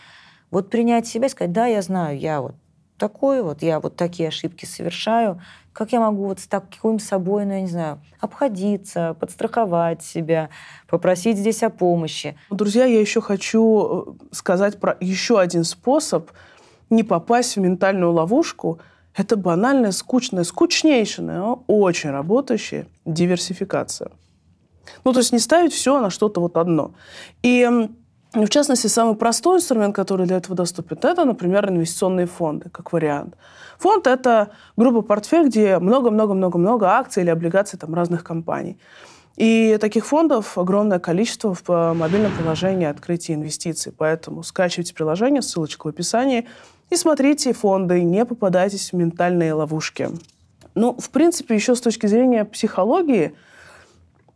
Вот 0.51 0.71
принять 0.71 1.07
себя 1.07 1.27
и 1.27 1.31
сказать, 1.31 1.53
да, 1.53 1.67
я 1.67 1.83
знаю, 1.83 2.19
я 2.19 2.41
вот 2.41 2.57
такой 2.99 3.43
вот, 3.43 3.63
я 3.63 3.81
вот 3.81 3.97
такие 3.97 4.29
ошибки 4.29 4.65
совершаю. 4.65 5.41
Как 5.73 5.93
я 5.93 6.01
могу 6.01 6.27
вот 6.27 6.41
с 6.41 6.47
таким 6.47 6.99
собой, 6.99 7.45
ну, 7.47 7.53
я 7.53 7.61
не 7.63 7.69
знаю, 7.69 8.01
обходиться, 8.21 9.17
подстраховать 9.19 10.03
себя, 10.03 10.51
попросить 10.89 11.39
здесь 11.39 11.63
о 11.63 11.71
помощи? 11.71 12.37
Друзья, 12.51 12.85
я 12.85 13.01
еще 13.01 13.21
хочу 13.21 14.17
э, 14.21 14.35
сказать 14.35 14.79
про 14.79 14.97
еще 15.01 15.41
один 15.41 15.65
способ 15.65 16.31
не 16.91 17.03
попасть 17.03 17.57
в 17.57 17.61
ментальную 17.61 18.13
ловушку. 18.13 18.81
Это 19.17 19.37
банальная, 19.37 19.93
скучная, 19.93 20.45
скучнейшая, 20.45 21.27
но 21.27 21.65
очень 21.67 22.11
работающая 22.11 22.87
диверсификация. 23.07 24.11
Ну, 25.05 25.13
то 25.13 25.21
есть 25.21 25.33
не 25.33 25.39
ставить 25.39 25.73
все 25.73 26.01
на 26.01 26.11
что-то 26.11 26.41
вот 26.41 26.57
одно. 26.57 26.93
И 27.43 27.89
в 28.35 28.49
частности, 28.49 28.87
самый 28.87 29.15
простой 29.15 29.59
инструмент, 29.59 29.95
который 29.95 30.27
для 30.27 30.39
этого 30.39 30.57
доступен, 30.57 30.99
это, 31.03 31.25
например, 31.25 31.69
инвестиционные 31.69 32.27
фонды, 32.27 32.71
как 32.71 32.93
вариант. 32.93 33.37
Фонд– 33.79 34.07
это 34.09 34.51
группа 34.77 35.03
портфель, 35.03 35.49
где 35.49 35.79
много-много-много-много 35.79 36.89
акций 36.91 37.23
или 37.23 37.31
облигаций 37.31 37.79
там, 37.79 37.95
разных 37.95 38.25
компаний. 38.25 38.79
И 39.37 39.77
таких 39.81 40.07
фондов 40.07 40.57
огромное 40.57 40.99
количество 40.99 41.55
в 41.55 41.63
э, 41.69 41.93
мобильном 41.95 42.33
приложении 42.37 42.87
«Открытие 42.87 43.37
инвестиций». 43.37 43.93
Поэтому 43.97 44.43
скачивайте 44.43 44.95
приложение, 44.95 45.43
ссылочка 45.43 45.87
в 45.87 45.89
описании, 45.89 46.49
и 46.91 46.97
смотрите 46.97 47.53
фонды, 47.53 48.03
не 48.03 48.25
попадайтесь 48.25 48.93
в 48.93 48.97
ментальные 48.97 49.55
ловушки. 49.55 50.11
Ну, 50.75 50.95
в 50.99 51.11
принципе, 51.11 51.55
еще 51.55 51.75
с 51.75 51.81
точки 51.81 52.07
зрения 52.07 52.45
психологии– 52.45 53.35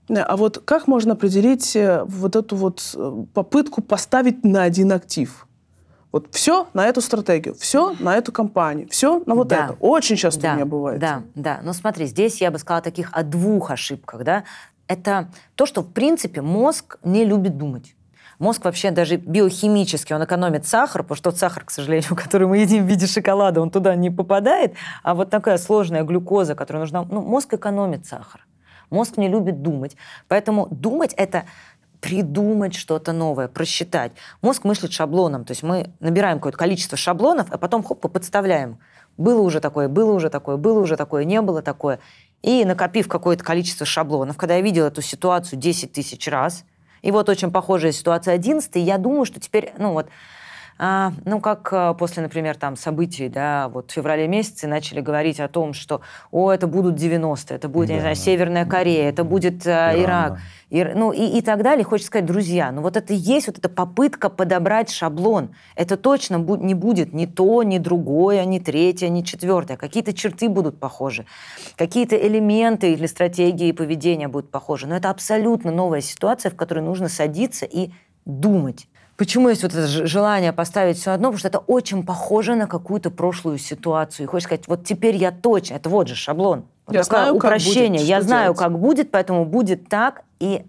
а 0.09 0.37
вот 0.37 0.59
как 0.65 0.87
можно 0.87 1.15
определить 1.15 1.75
э, 1.75 2.05
вот 2.05 2.37
эту 2.37 2.57
вот 2.57 2.93
э, 2.95 3.25
попытку 3.35 3.83
поставить 3.83 4.45
на 4.45 4.63
один 4.63 4.93
актив? 4.93 5.47
Вот 6.13 6.29
все 6.31 6.69
на 6.73 6.87
эту 6.87 7.01
стратегию, 7.01 7.55
все 7.55 7.95
на 7.99 8.17
эту 8.17 8.33
компанию, 8.33 8.89
все 8.89 9.23
на 9.27 9.35
вот 9.35 9.49
да. 9.49 9.67
это. 9.67 9.77
Очень 9.81 10.17
часто 10.17 10.41
да, 10.41 10.53
у 10.53 10.55
меня 10.55 10.65
бывает. 10.65 11.01
Да, 11.01 11.23
да. 11.35 11.61
Но 11.63 11.73
смотри, 11.73 12.07
здесь 12.07 12.41
я 12.41 12.51
бы 12.51 12.59
сказала 12.59 12.83
таких 12.83 13.11
о 13.13 13.23
двух 13.23 13.71
ошибках, 13.71 14.25
да. 14.25 14.45
Это 14.89 15.29
то, 15.57 15.67
что 15.67 15.83
в 15.83 15.93
принципе 15.93 16.41
мозг 16.41 16.99
не 17.03 17.25
любит 17.25 17.59
думать. 17.59 17.97
Мозг 18.39 18.65
вообще 18.65 18.91
даже 18.91 19.17
биохимически, 19.17 20.13
он 20.13 20.25
экономит 20.25 20.67
сахар, 20.67 21.03
потому 21.03 21.17
что 21.17 21.31
тот 21.31 21.39
сахар, 21.39 21.65
к 21.65 21.71
сожалению, 21.71 22.15
который 22.17 22.47
мы 22.47 22.59
едим 22.59 22.87
в 22.87 22.89
виде 22.89 23.07
шоколада, 23.07 23.61
он 23.61 23.71
туда 23.71 23.95
не 23.95 24.11
попадает, 24.11 24.75
а 25.03 25.15
вот 25.15 25.31
такая 25.31 25.59
сложная 25.59 26.03
глюкоза, 26.03 26.55
которая 26.55 26.83
нужна, 26.83 27.03
ну, 27.03 27.23
мозг 27.23 27.53
экономит 27.55 28.07
сахар. 28.07 28.47
Мозг 28.91 29.17
не 29.17 29.29
любит 29.29 29.63
думать. 29.63 29.97
Поэтому 30.29 30.69
думать— 30.71 31.15
это 31.17 31.45
придумать 32.01 32.75
что-то 32.75 33.13
новое, 33.13 33.49
просчитать. 33.49 34.13
Мозг 34.43 34.65
мыслит 34.65 34.93
шаблоном. 34.93 35.45
То 35.45 35.53
есть 35.53 35.63
мы 35.63 35.91
набираем 36.01 36.39
какое-то 36.39 36.59
количество 36.59 36.97
шаблонов, 36.97 37.49
а 37.51 37.59
потом 37.59 37.83
хоп, 37.83 38.01
подставляем. 38.01 38.79
Было 39.17 39.41
уже 39.41 39.61
такое, 39.61 39.89
было 39.89 40.13
уже 40.13 40.31
такое, 40.31 40.57
было 40.57 40.79
уже 40.79 40.97
такое, 40.97 41.25
не 41.25 41.41
было 41.41 41.63
такое. 41.63 42.01
И 42.43 42.65
накопив 42.65 43.09
какое-то 43.09 43.43
количество 43.43 43.87
шаблонов, 43.87 44.37
когда 44.37 44.57
я 44.57 44.61
видела 44.61 44.87
эту 44.87 45.03
ситуацию 45.03 45.59
10 45.59 45.93
тысяч 45.93 46.29
раз, 46.29 46.65
и 47.03 47.11
вот 47.11 47.29
очень 47.29 47.51
похожая 47.51 47.93
ситуация 47.93 48.35
11 48.35 48.71
я 48.77 48.99
думаю, 48.99 49.25
что 49.25 49.41
теперь, 49.41 49.73
ну 49.79 49.93
вот, 49.93 50.09
а, 50.79 51.13
ну, 51.25 51.41
как 51.41 51.73
а, 51.73 51.95
после, 51.95 52.23
например, 52.23 52.57
там 52.57 52.77
событий, 52.77 53.29
да, 53.29 53.69
вот 53.69 53.91
в 53.91 53.95
феврале 53.95 54.29
месяце 54.29 54.67
начали 54.67 55.01
говорить 55.01 55.41
о 55.41 55.49
том, 55.49 55.73
что, 55.73 56.03
о, 56.31 56.53
это 56.53 56.67
будут 56.67 56.97
90-е, 56.97 57.57
это 57.57 57.69
будет, 57.69 57.89
да, 57.89 57.93
я 57.93 57.97
не 57.97 58.01
знаю, 58.03 58.17
Северная 58.17 58.67
Корея, 58.67 59.09
это 59.09 59.25
будет 59.25 59.67
а, 59.67 59.93
Иран, 59.95 60.33
Ирак, 60.33 60.39
Ир, 60.69 60.95
ну, 60.97 61.13
и, 61.13 61.39
и 61.39 61.43
так 61.43 61.63
далее. 61.63 61.85
Хочется 61.85 62.09
сказать, 62.09 62.27
друзья, 62.27 62.73
ну, 62.73 62.83
вот 62.83 62.97
это 62.97 63.13
есть 63.13 63.47
вот 63.47 63.59
эта 63.59 63.69
попытка 63.69 64.29
подобрать 64.29 64.91
шаблон. 64.91 65.55
Это 65.77 65.97
точно 65.97 66.37
не 66.37 66.75
будет 66.75 67.13
ни 67.13 67.27
то, 67.27 67.63
ни 67.63 67.79
другое, 67.79 68.45
ни 68.45 68.59
третье, 68.59 69.09
ни 69.09 69.23
четвертое. 69.23 69.77
Какие-то 69.77 70.13
черты 70.13 70.49
будут 70.49 70.81
похожи, 70.81 71.25
какие-то 71.77 72.17
элементы 72.17 72.93
или 72.93 73.07
стратегии 73.07 73.71
поведения 73.71 74.27
будут 74.27 74.51
похожи. 74.51 74.87
Но 74.89 74.97
это 74.97 75.11
абсолютно 75.11 75.71
новая 75.71 76.01
ситуация, 76.01 76.51
в 76.51 76.57
которой 76.57 76.81
нужно 76.81 77.09
садиться 77.09 77.65
и 77.65 77.91
думать 78.25 78.89
Почему 79.17 79.49
есть 79.49 79.63
вот 79.63 79.73
это 79.73 79.87
желание 79.87 80.53
поставить 80.53 80.99
все 80.99 81.13
одно? 81.13 81.29
Потому 81.29 81.39
что 81.39 81.49
это 81.49 81.59
очень 81.59 82.05
похоже 82.05 82.55
на 82.55 82.67
какую-то 82.67 83.11
прошлую 83.11 83.59
ситуацию. 83.59 84.25
И 84.25 84.27
хочешь 84.29 84.45
сказать, 84.45 84.69
вот 84.69 84.85
теперь 84.85 85.17
я 85.17 85.33
точно, 85.33 85.75
это 85.75 85.89
вот 85.89 86.09
же 86.09 86.15
шаблон. 86.15 86.67
Вот 86.87 86.95
я 86.95 87.03
знаю, 87.03 87.35
упрощение. 87.35 88.01
Будет, 88.01 88.09
я 88.09 88.21
знаю, 88.21 88.47
делать. 88.47 88.59
как 88.59 88.79
будет, 88.79 89.11
поэтому 89.11 89.47
будет 89.47 89.89
так. 89.89 90.23
И 90.39 90.67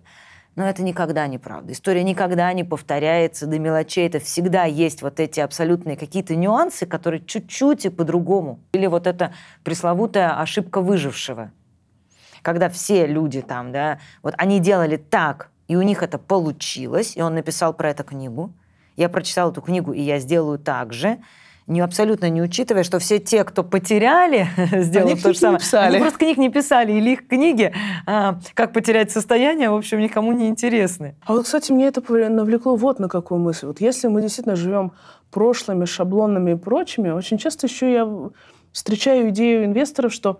но 0.58 0.68
это 0.68 0.82
никогда 0.82 1.28
не 1.28 1.38
правда. 1.38 1.72
История 1.72 2.02
никогда 2.02 2.52
не 2.52 2.64
повторяется 2.64 3.46
до 3.46 3.60
мелочей. 3.60 4.08
Это 4.08 4.20
всегда 4.20 4.64
есть 4.64 5.04
вот 5.04 5.20
эти 5.20 5.40
абсолютные 5.40 5.96
какие-то 5.96 6.36
нюансы, 6.36 6.88
которые 6.88 7.24
чуть-чуть 7.24 7.86
и 7.86 7.90
по-другому. 7.90 8.60
Или 8.72 8.88
вот 8.88 9.06
эта 9.06 9.34
пресловутая 9.64 10.42
ошибка 10.42 10.82
выжившего. 10.82 11.52
Когда 12.42 12.70
все 12.70 13.06
люди 13.06 13.42
там, 13.42 13.72
да, 13.72 14.00
вот 14.24 14.34
они 14.40 14.60
делали 14.60 14.98
так, 14.98 15.52
и 15.68 15.76
у 15.76 15.82
них 15.82 16.04
это 16.04 16.18
получилось, 16.18 17.14
и 17.16 17.22
он 17.22 17.36
написал 17.36 17.74
про 17.74 17.90
это 17.90 18.04
книгу. 18.04 18.52
Я 18.96 19.10
прочитала 19.10 19.52
эту 19.52 19.62
книгу, 19.62 19.94
и 19.94 20.02
я 20.02 20.20
сделаю 20.20 20.60
так 20.60 20.94
же 20.94 21.20
не, 21.68 21.82
абсолютно 21.82 22.30
не 22.30 22.42
учитывая, 22.42 22.84
что 22.84 22.98
все 22.98 23.20
те, 23.20 23.44
кто 23.44 23.64
потеряли, 23.64 24.48
сделав 24.72 25.22
то 25.22 25.34
же 25.34 25.40
самое, 25.40 25.60
писали. 25.60 25.96
они 25.96 26.00
просто 26.00 26.20
книг 26.20 26.38
не 26.38 26.50
писали, 26.50 26.94
или 26.94 27.12
их 27.12 27.28
книги 27.28 27.74
а, 28.06 28.40
«Как 28.54 28.72
потерять 28.72 29.12
состояние», 29.12 29.70
в 29.70 29.76
общем, 29.76 30.00
никому 30.00 30.32
не 30.32 30.48
интересны. 30.48 31.16
А 31.26 31.34
вот, 31.34 31.44
кстати, 31.44 31.72
мне 31.74 31.88
это 31.88 32.02
навлекло 32.30 32.76
вот 32.76 33.00
на 33.00 33.10
какую 33.10 33.40
мысль. 33.40 33.68
Вот 33.68 33.82
если 33.82 34.08
мы 34.08 34.22
действительно 34.22 34.56
живем 34.56 34.94
прошлыми, 35.30 35.84
шаблонами 35.84 36.52
и 36.52 36.56
прочими, 36.56 37.10
очень 37.10 37.38
часто 37.38 37.68
еще 37.68 37.92
я 37.92 38.08
встречаю 38.72 39.30
идею 39.30 39.66
инвесторов, 39.66 40.14
что 40.14 40.40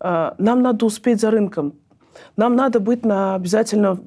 э, 0.00 0.32
нам 0.38 0.62
надо 0.62 0.86
успеть 0.86 1.20
за 1.20 1.30
рынком, 1.30 1.74
нам 2.36 2.56
надо 2.56 2.80
быть 2.80 3.04
на, 3.04 3.36
обязательно 3.36 4.00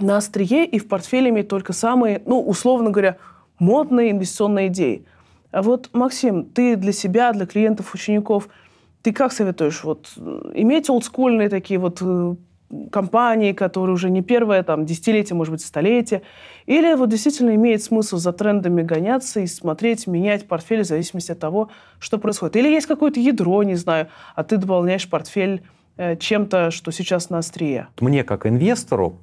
на 0.00 0.18
острие 0.18 0.66
и 0.66 0.78
в 0.78 0.88
портфеле 0.88 1.30
иметь 1.30 1.48
только 1.48 1.72
самые, 1.72 2.22
ну, 2.26 2.40
условно 2.40 2.90
говоря, 2.90 3.16
модные 3.58 4.10
инвестиционные 4.10 4.68
идеи– 4.68 5.04
а 5.56 5.62
вот, 5.62 5.88
Максим, 5.94 6.44
ты 6.44 6.76
для 6.76 6.92
себя, 6.92 7.32
для 7.32 7.46
клиентов, 7.46 7.94
учеников, 7.94 8.50
ты 9.00 9.10
как 9.10 9.32
советуешь? 9.32 9.84
Вот 9.84 10.12
иметь 10.52 10.90
олдскульные 10.90 11.48
такие 11.48 11.80
вот 11.80 12.02
э, 12.02 12.34
компании, 12.92 13.52
которые 13.52 13.94
уже 13.94 14.10
не 14.10 14.20
первое 14.20 14.62
там, 14.62 14.84
десятилетие, 14.84 15.34
может 15.34 15.52
быть, 15.52 15.62
столетие, 15.62 16.20
или 16.66 16.92
вот 16.92 17.08
действительно 17.08 17.54
имеет 17.54 17.82
смысл 17.82 18.18
за 18.18 18.34
трендами 18.34 18.82
гоняться 18.82 19.40
и 19.40 19.46
смотреть, 19.46 20.06
менять 20.06 20.46
портфель 20.46 20.82
в 20.82 20.86
зависимости 20.86 21.32
от 21.32 21.38
того, 21.38 21.70
что 22.00 22.18
происходит. 22.18 22.56
Или 22.56 22.68
есть 22.68 22.86
какое-то 22.86 23.18
ядро, 23.18 23.62
не 23.62 23.76
знаю, 23.76 24.08
а 24.34 24.44
ты 24.44 24.58
дополняешь 24.58 25.08
портфель 25.08 25.62
э, 25.96 26.16
чем-то, 26.16 26.70
что 26.70 26.90
сейчас 26.90 27.30
на 27.30 27.38
острие. 27.38 27.88
Мне, 28.00 28.24
как 28.24 28.44
инвестору, 28.44 29.20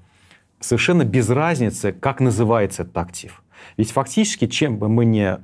совершенно 0.64 1.04
без 1.04 1.30
разницы, 1.30 1.92
как 1.92 2.20
называется 2.20 2.84
этот 2.84 2.98
актив. 2.98 3.44
Ведь 3.78 3.92
фактически, 3.92 4.48
чем 4.48 4.78
бы 4.78 4.90
мы 4.90 5.06
не 5.06 5.40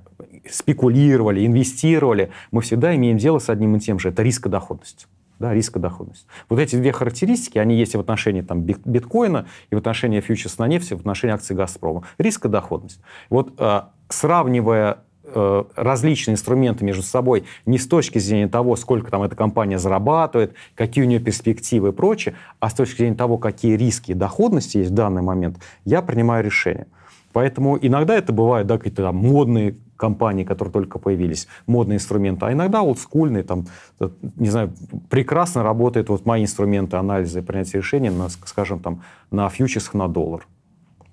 спекулировали, 0.50 1.46
инвестировали, 1.46 2.32
мы 2.52 2.62
всегда 2.62 2.96
имеем 2.96 3.18
дело 3.18 3.40
с 3.40 3.50
одним 3.50 3.76
и 3.76 3.80
тем 3.80 4.00
же. 4.00 4.10
Это 4.10 4.24
рискодоходность. 4.24 5.08
Да, 5.40 5.54
рискодоходность. 5.54 6.28
Вот 6.50 6.60
эти 6.60 6.76
две 6.76 6.92
характеристики, 6.92 7.58
они 7.60 7.78
есть 7.78 7.94
и 7.94 7.98
в 7.98 8.02
отношении 8.02 8.42
там, 8.42 8.62
биткоина, 8.62 9.48
и 9.70 9.76
в 9.76 9.78
отношении 9.78 10.20
фьючерс 10.20 10.58
на 10.58 10.68
нефть, 10.68 10.92
и 10.92 10.96
в 10.96 11.00
отношении 11.00 11.34
акций 11.34 11.56
«Газпрома». 11.56 12.04
Рискодоходность. 12.18 13.00
Вот 13.30 13.54
э, 13.58 13.82
сравнивая 14.10 15.04
э, 15.34 15.64
различные 15.76 16.34
инструменты 16.34 16.86
между 16.86 17.04
собой 17.04 17.46
не 17.66 17.78
с 17.78 17.88
точки 17.88 18.20
зрения 18.20 18.48
того, 18.48 18.76
сколько 18.76 19.12
там 19.12 19.24
эта 19.24 19.36
компания 19.36 19.80
зарабатывает, 19.80 20.54
какие 20.76 21.04
у 21.04 21.08
нее 21.08 21.20
перспективы 21.20 21.90
и 21.90 21.92
прочее, 21.92 22.36
а 22.60 22.70
с 22.70 22.74
точки 22.74 22.98
зрения 22.98 23.16
того, 23.16 23.38
какие 23.38 23.76
риски 23.76 24.12
и 24.12 24.14
доходности 24.14 24.78
есть 24.78 24.92
в 24.92 24.94
данный 24.94 25.22
момент, 25.22 25.58
я 25.86 26.02
принимаю 26.02 26.44
решение. 26.44 26.88
Поэтому 27.34 27.78
иногда 27.80 28.16
это 28.16 28.34
бывают 28.34 28.68
да, 28.68 28.78
какие-то 28.78 29.04
там 29.04 29.16
модные 29.16 29.76
компании, 29.98 30.44
которые 30.44 30.72
только 30.72 30.98
появились, 30.98 31.48
модные 31.68 31.98
инструменты, 31.98 32.46
а 32.46 32.54
иногда 32.54 32.82
олдскульные, 32.82 33.44
там, 33.44 33.68
э, 34.00 34.10
не 34.38 34.50
знаю, 34.50 34.74
прекрасно 35.10 35.62
работают 35.62 36.10
вот 36.10 36.26
мои 36.26 36.44
инструменты 36.44 36.98
анализа 36.98 37.40
и 37.40 37.42
принятия 37.42 37.78
решений, 37.80 38.10
на, 38.10 38.30
скажем, 38.30 38.80
там, 38.80 39.04
на 39.30 39.48
фьючерсах 39.50 39.94
на 39.94 40.08
доллар. 40.08 40.48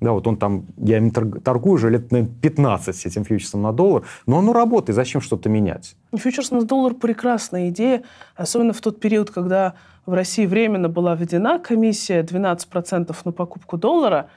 Да, 0.00 0.12
вот 0.12 0.26
он 0.26 0.36
там, 0.36 0.66
я 0.76 0.98
им 0.98 1.10
торгую 1.10 1.74
уже 1.74 1.88
лет 1.90 2.12
наверное, 2.12 2.34
15 2.42 2.96
с 2.96 3.06
этим 3.06 3.24
фьючерсом 3.24 3.62
на 3.62 3.72
доллар, 3.72 4.02
но 4.26 4.38
оно 4.38 4.52
работает, 4.52 4.94
зачем 4.94 5.20
что-то 5.20 5.48
менять? 5.48 5.96
Фьючерс 6.14 6.50
на 6.50 6.64
доллар– 6.64 6.94
прекрасная 7.00 7.70
идея, 7.70 8.02
особенно 8.34 8.72
в 8.72 8.80
тот 8.80 9.00
период, 9.00 9.30
когда 9.30 9.74
в 10.04 10.12
России 10.12 10.46
временно 10.46 10.88
была 10.88 11.14
введена 11.14 11.58
комиссия 11.58 12.22
12% 12.22 13.16
на 13.24 13.32
покупку 13.32 13.78
доллара– 13.78 14.28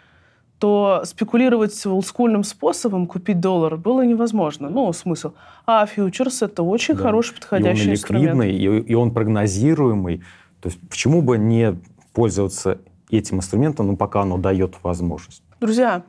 то 0.59 1.03
спекулировать 1.05 1.85
олдскульным 1.85 2.43
способом, 2.43 3.07
купить 3.07 3.39
доллар, 3.39 3.77
было 3.77 4.05
невозможно. 4.05 4.69
Ну, 4.69 4.91
смысл. 4.91 5.31
А 5.65 5.85
фьючерс– 5.85 6.41
это 6.43 6.63
очень 6.63 6.95
да. 6.95 7.03
хороший, 7.03 7.35
подходящий 7.35 7.85
и 7.85 7.87
он 7.87 7.93
инструмент. 7.93 8.43
И, 8.43 8.63
и 8.63 8.93
он 8.93 9.11
прогнозируемый. 9.11 10.21
То 10.59 10.67
есть 10.67 10.79
почему 10.89 11.21
бы 11.21 11.37
не 11.37 11.77
пользоваться 12.13 12.79
этим 13.09 13.37
инструментом, 13.37 13.87
ну, 13.87 13.95
пока 13.95 14.21
оно 14.21 14.37
дает 14.37 14.75
возможность? 14.83 15.43
Друзья, 15.59 16.03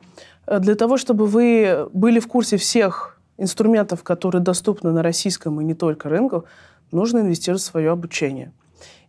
э, 0.47 0.59
для 0.59 0.75
того, 0.75 0.97
чтобы 0.97 1.27
вы 1.27 1.89
были 1.93 2.19
в 2.19 2.27
курсе 2.27 2.57
всех 2.57 3.19
инструментов, 3.37 4.03
которые 4.03 4.41
доступны 4.41 4.91
на 4.91 5.03
российском 5.03 5.59
и 5.61 5.63
не 5.63 5.73
только 5.73 6.09
рынку, 6.09 6.45
нужно 6.91 7.19
инвестировать 7.19 7.61
в 7.61 7.65
свое 7.65 7.91
обучение– 7.91 8.53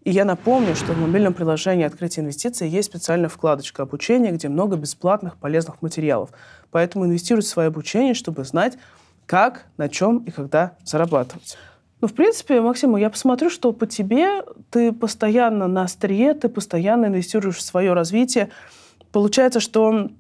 и 0.05 0.11
я 0.11 0.25
напомню, 0.25 0.75
что 0.75 0.95
в 0.95 0.99
мобильном 0.99 1.33
приложении 1.33 1.85
«Открытие 1.85 2.25
инвестиций» 2.25 2.69
есть 2.69 2.89
специальная 2.89 3.29
вкладочка 3.29 3.85
обучения, 3.85 4.33
где 4.33 4.49
много 4.49 4.77
бесплатных 4.77 5.37
полезных 5.37 5.81
материалов. 5.81 6.31
Поэтому 6.73 7.07
инвестируйте 7.07 7.47
в 7.47 7.51
свое 7.51 7.69
обучение, 7.69 8.15
чтобы 8.15 8.45
знать, 8.45 8.79
как, 9.27 9.67
на 9.77 9.89
чем 9.89 10.19
и 10.19 10.33
когда 10.33 10.77
зарабатывать. 10.83 11.57
Ну, 12.01 12.09
в 12.09 12.15
принципе, 12.15 12.61
Максим, 12.61 12.97
я 12.97 13.11
посмотрю, 13.11 13.49
что 13.49 13.73
по 13.73 13.87
тебе 13.87 14.43
ты 14.71 14.91
постоянно 14.91 15.69
на 15.69 15.83
острие, 15.83 16.35
ты 16.35 16.49
постоянно 16.49 17.07
инвестируешь 17.07 17.59
в 17.59 17.63
свое 17.63 17.93
развитие. 17.93 18.49
Получается, 19.13 19.61
что 19.61 20.11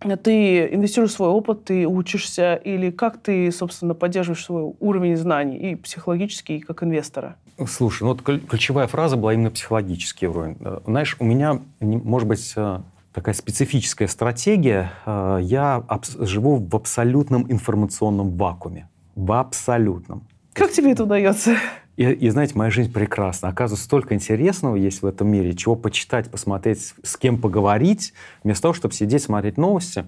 ты 0.00 0.66
инвестируешь 0.66 1.12
в 1.12 1.14
свой 1.14 1.28
опыт, 1.28 1.64
ты 1.64 1.86
учишься, 1.86 2.54
или 2.54 2.90
как 2.90 3.18
ты, 3.18 3.50
собственно, 3.50 3.94
поддерживаешь 3.94 4.44
свой 4.44 4.74
уровень 4.78 5.16
знаний 5.16 5.56
и 5.56 5.74
психологический, 5.74 6.58
и 6.58 6.60
как 6.60 6.82
инвестора? 6.82 7.36
Слушай, 7.66 8.04
ну 8.04 8.08
вот 8.10 8.22
ключевая 8.22 8.86
фраза 8.86 9.16
была 9.16 9.34
именно 9.34 9.50
психологический 9.50 10.28
уровень. 10.28 10.56
Э, 10.60 10.78
знаешь, 10.86 11.16
у 11.18 11.24
меня, 11.24 11.60
может 11.80 12.28
быть, 12.28 12.52
э, 12.54 12.80
такая 13.12 13.34
специфическая 13.34 14.06
стратегия. 14.06 14.92
Э, 15.04 15.38
я 15.42 15.82
живу 16.20 16.56
в 16.56 16.76
абсолютном 16.76 17.50
информационном 17.50 18.36
вакууме. 18.36 18.88
В 19.16 19.32
абсолютном. 19.32 20.22
Как 20.52 20.70
тебе 20.70 20.92
это 20.92 21.04
удается? 21.04 21.56
И, 21.98 22.04
и 22.04 22.30
знаете, 22.30 22.52
моя 22.54 22.70
жизнь 22.70 22.92
прекрасна. 22.92 23.48
Оказывается, 23.48 23.84
столько 23.84 24.14
интересного 24.14 24.76
есть 24.76 25.02
в 25.02 25.06
этом 25.06 25.26
мире, 25.26 25.52
чего 25.54 25.74
почитать, 25.74 26.30
посмотреть, 26.30 26.94
с 27.02 27.16
кем 27.16 27.40
поговорить, 27.40 28.14
вместо 28.44 28.62
того, 28.62 28.74
чтобы 28.74 28.94
сидеть, 28.94 29.24
смотреть 29.24 29.56
новости. 29.56 30.04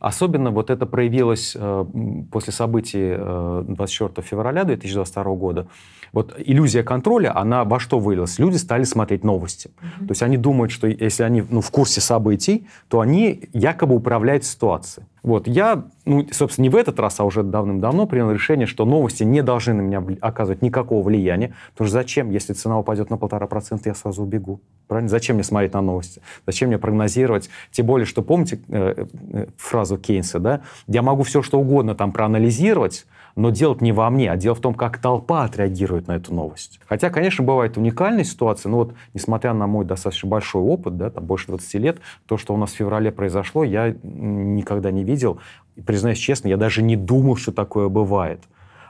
Особенно 0.00 0.50
вот 0.50 0.68
это 0.68 0.84
проявилось 0.84 1.56
э, 1.58 1.86
после 2.30 2.52
событий 2.52 3.14
э, 3.16 3.64
24 3.66 4.26
февраля 4.26 4.64
2022 4.64 5.24
года. 5.34 5.66
Вот 6.12 6.34
иллюзия 6.44 6.82
контроля, 6.82 7.34
она 7.34 7.64
во 7.64 7.80
что 7.80 7.98
вылилась? 7.98 8.38
Люди 8.38 8.56
стали 8.56 8.84
смотреть 8.84 9.24
новости. 9.24 9.68
Mm-hmm. 9.68 10.06
То 10.06 10.10
есть 10.10 10.22
они 10.22 10.36
думают, 10.36 10.72
что 10.72 10.88
если 10.88 11.22
они 11.22 11.42
ну, 11.48 11.62
в 11.62 11.70
курсе 11.70 12.02
событий, 12.02 12.66
то 12.88 13.00
они 13.00 13.48
якобы 13.54 13.94
управляют 13.94 14.44
ситуацией. 14.44 15.06
Вот, 15.22 15.46
я, 15.46 15.84
ну, 16.06 16.26
собственно, 16.30 16.64
не 16.64 16.68
в 16.70 16.76
этот 16.76 16.98
раз, 16.98 17.20
а 17.20 17.24
уже 17.24 17.42
давным-давно 17.42 18.06
принял 18.06 18.30
решение, 18.30 18.66
что 18.66 18.84
новости 18.84 19.22
не 19.22 19.42
должны 19.42 19.74
на 19.74 19.80
меня 19.80 20.02
оказывать 20.20 20.62
никакого 20.62 21.02
влияния, 21.02 21.54
потому 21.72 21.88
что 21.88 21.94
зачем, 21.94 22.30
если 22.30 22.52
цена 22.52 22.78
упадет 22.78 23.10
на 23.10 23.16
полтора 23.16 23.46
процента, 23.46 23.88
я 23.88 23.94
сразу 23.94 24.22
убегу, 24.22 24.60
правильно? 24.88 25.08
Зачем 25.08 25.36
мне 25.36 25.44
смотреть 25.44 25.74
на 25.74 25.82
новости? 25.82 26.22
Зачем 26.46 26.68
мне 26.68 26.78
прогнозировать? 26.78 27.50
Тем 27.70 27.86
более, 27.86 28.06
что 28.06 28.22
помните 28.22 28.60
э, 28.68 29.06
э, 29.32 29.46
фразу 29.56 29.98
Кейнса, 29.98 30.38
да? 30.38 30.62
Я 30.86 31.02
могу 31.02 31.22
все, 31.22 31.42
что 31.42 31.60
угодно 31.60 31.94
там 31.94 32.12
проанализировать, 32.12 33.06
но 33.36 33.50
дело 33.50 33.76
не 33.80 33.92
во 33.92 34.10
мне, 34.10 34.30
а 34.30 34.36
дело 34.36 34.54
в 34.54 34.60
том, 34.60 34.74
как 34.74 34.98
толпа 34.98 35.44
отреагирует 35.44 36.08
на 36.08 36.12
эту 36.12 36.34
новость. 36.34 36.80
Хотя, 36.86 37.10
конечно, 37.10 37.44
бывают 37.44 37.76
уникальные 37.76 38.24
ситуации, 38.24 38.68
но 38.68 38.78
вот, 38.78 38.94
несмотря 39.14 39.52
на 39.52 39.66
мой 39.66 39.84
достаточно 39.84 40.28
большой 40.28 40.62
опыт, 40.62 40.96
да, 40.96 41.10
там 41.10 41.24
больше 41.24 41.46
20 41.48 41.74
лет, 41.74 42.00
то, 42.26 42.36
что 42.36 42.54
у 42.54 42.56
нас 42.56 42.72
в 42.72 42.76
феврале 42.76 43.10
произошло, 43.12 43.64
я 43.64 43.94
никогда 44.02 44.90
не 44.90 45.04
видел. 45.04 45.38
И, 45.76 45.82
признаюсь 45.82 46.18
честно, 46.18 46.48
я 46.48 46.56
даже 46.56 46.82
не 46.82 46.96
думал, 46.96 47.36
что 47.36 47.52
такое 47.52 47.88
бывает. 47.88 48.40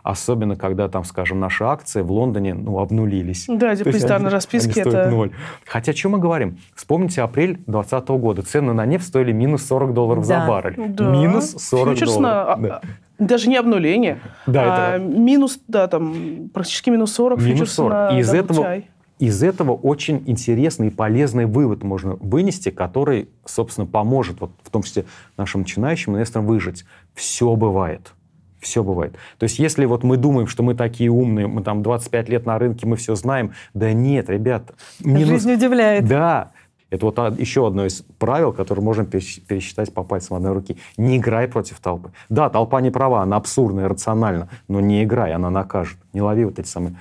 Особенно, 0.03 0.57
когда 0.57 0.89
там, 0.89 1.05
скажем, 1.05 1.41
наши 1.41 1.65
акции 1.65 2.03
в 2.03 2.11
Лондоне 2.11 2.55
ну, 2.55 2.79
обнулились. 2.79 3.47
Да, 3.49 3.75
депозитарные 3.75 4.31
расписки 4.31 4.79
они 4.81 4.91
это... 4.91 5.11
ноль. 5.11 5.33
Хотя, 5.67 5.93
что 5.93 6.09
мы 6.09 6.19
говорим? 6.19 6.59
Вспомните 6.75 7.23
апрель 7.23 7.55
2020 7.67 8.09
года. 8.09 8.43
Цены 8.43 8.73
на 8.73 8.87
нефть 8.87 9.07
стоили 9.07 9.33
минус 9.33 9.67
40 9.67 9.93
долларов 9.93 10.27
да. 10.27 10.41
за 10.41 10.49
баррель. 10.49 10.89
Да. 10.89 11.11
Минус 11.11 11.55
40 11.59 11.89
Фьючерс 11.89 12.15
долларов. 12.15 12.59
На... 12.59 12.69
Да. 12.69 12.81
Даже 13.21 13.51
не 13.51 13.57
обнуление, 13.57 14.19
да, 14.47 14.63
а 14.65 14.97
это... 14.97 15.05
минус, 15.05 15.61
да, 15.69 15.89
там, 15.89 16.49
практически 16.55 16.89
минус 16.89 17.13
40 17.13 17.43
минус 17.43 17.73
40. 17.75 17.93
на 17.93 18.17
И 18.17 18.21
из 18.21 18.33
этого, 18.33 18.63
чай. 18.63 18.89
из 19.19 19.43
этого 19.43 19.73
очень 19.73 20.23
интересный 20.27 20.87
и 20.87 20.91
полезный 20.91 21.45
вывод 21.45 21.83
можно 21.83 22.17
вынести, 22.19 22.71
который, 22.71 23.29
собственно, 23.45 23.87
поможет, 23.87 24.41
вот, 24.41 24.53
в 24.63 24.71
том 24.71 24.83
числе 24.83 25.05
нашим 25.37 25.61
начинающим 25.61 26.15
инвесторам 26.15 26.47
выжить. 26.47 26.87
Все 27.15 27.55
бывает. 27.57 28.15
Все 28.61 28.83
бывает. 28.83 29.15
То 29.39 29.45
есть 29.45 29.59
если 29.59 29.85
вот 29.87 30.03
мы 30.05 30.17
думаем, 30.17 30.47
что 30.47 30.63
мы 30.63 30.75
такие 30.75 31.11
умные, 31.11 31.47
мы 31.47 31.63
там 31.63 31.83
25 31.83 32.29
лет 32.29 32.47
на 32.47 32.59
рынке, 32.59 32.87
мы 32.87 32.97
все 32.97 33.15
знаем, 33.15 33.53
да 33.75 33.93
нет, 33.93 34.29
ребята. 34.29 34.75
Жизнь 35.03 35.49
нуж... 35.49 35.59
удивляет. 35.59 36.07
Да. 36.07 36.53
Это 36.91 37.07
вот 37.07 37.39
еще 37.39 37.69
одно 37.69 37.87
из 37.87 38.03
правил, 38.19 38.53
которые 38.53 38.85
можно 38.85 39.05
пересчитать 39.07 39.95
по 39.95 40.03
пальцам 40.03 40.37
одной 40.37 40.53
руки. 40.53 40.77
Не 40.97 41.19
играй 41.19 41.47
против 41.47 41.79
толпы. 41.79 42.11
Да, 42.29 42.51
толпа 42.51 42.81
не 42.81 42.91
права, 42.91 43.23
она 43.23 43.37
абсурдна 43.37 43.83
и 43.83 43.85
рациональна, 43.85 44.49
но 44.67 44.81
не 44.81 45.05
играй, 45.05 45.33
она 45.33 45.51
накажет. 45.51 45.99
Не 46.13 46.21
лови 46.21 46.45
вот 46.45 46.59
эти 46.59 46.67
самые 46.67 46.97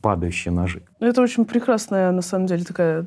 падающие 0.00 0.52
ножи. 0.52 0.82
Ну, 0.98 1.06
это 1.06 1.20
очень 1.20 1.44
прекрасная, 1.44 2.10
на 2.10 2.22
самом 2.22 2.46
деле, 2.46 2.64
такая 2.64 3.06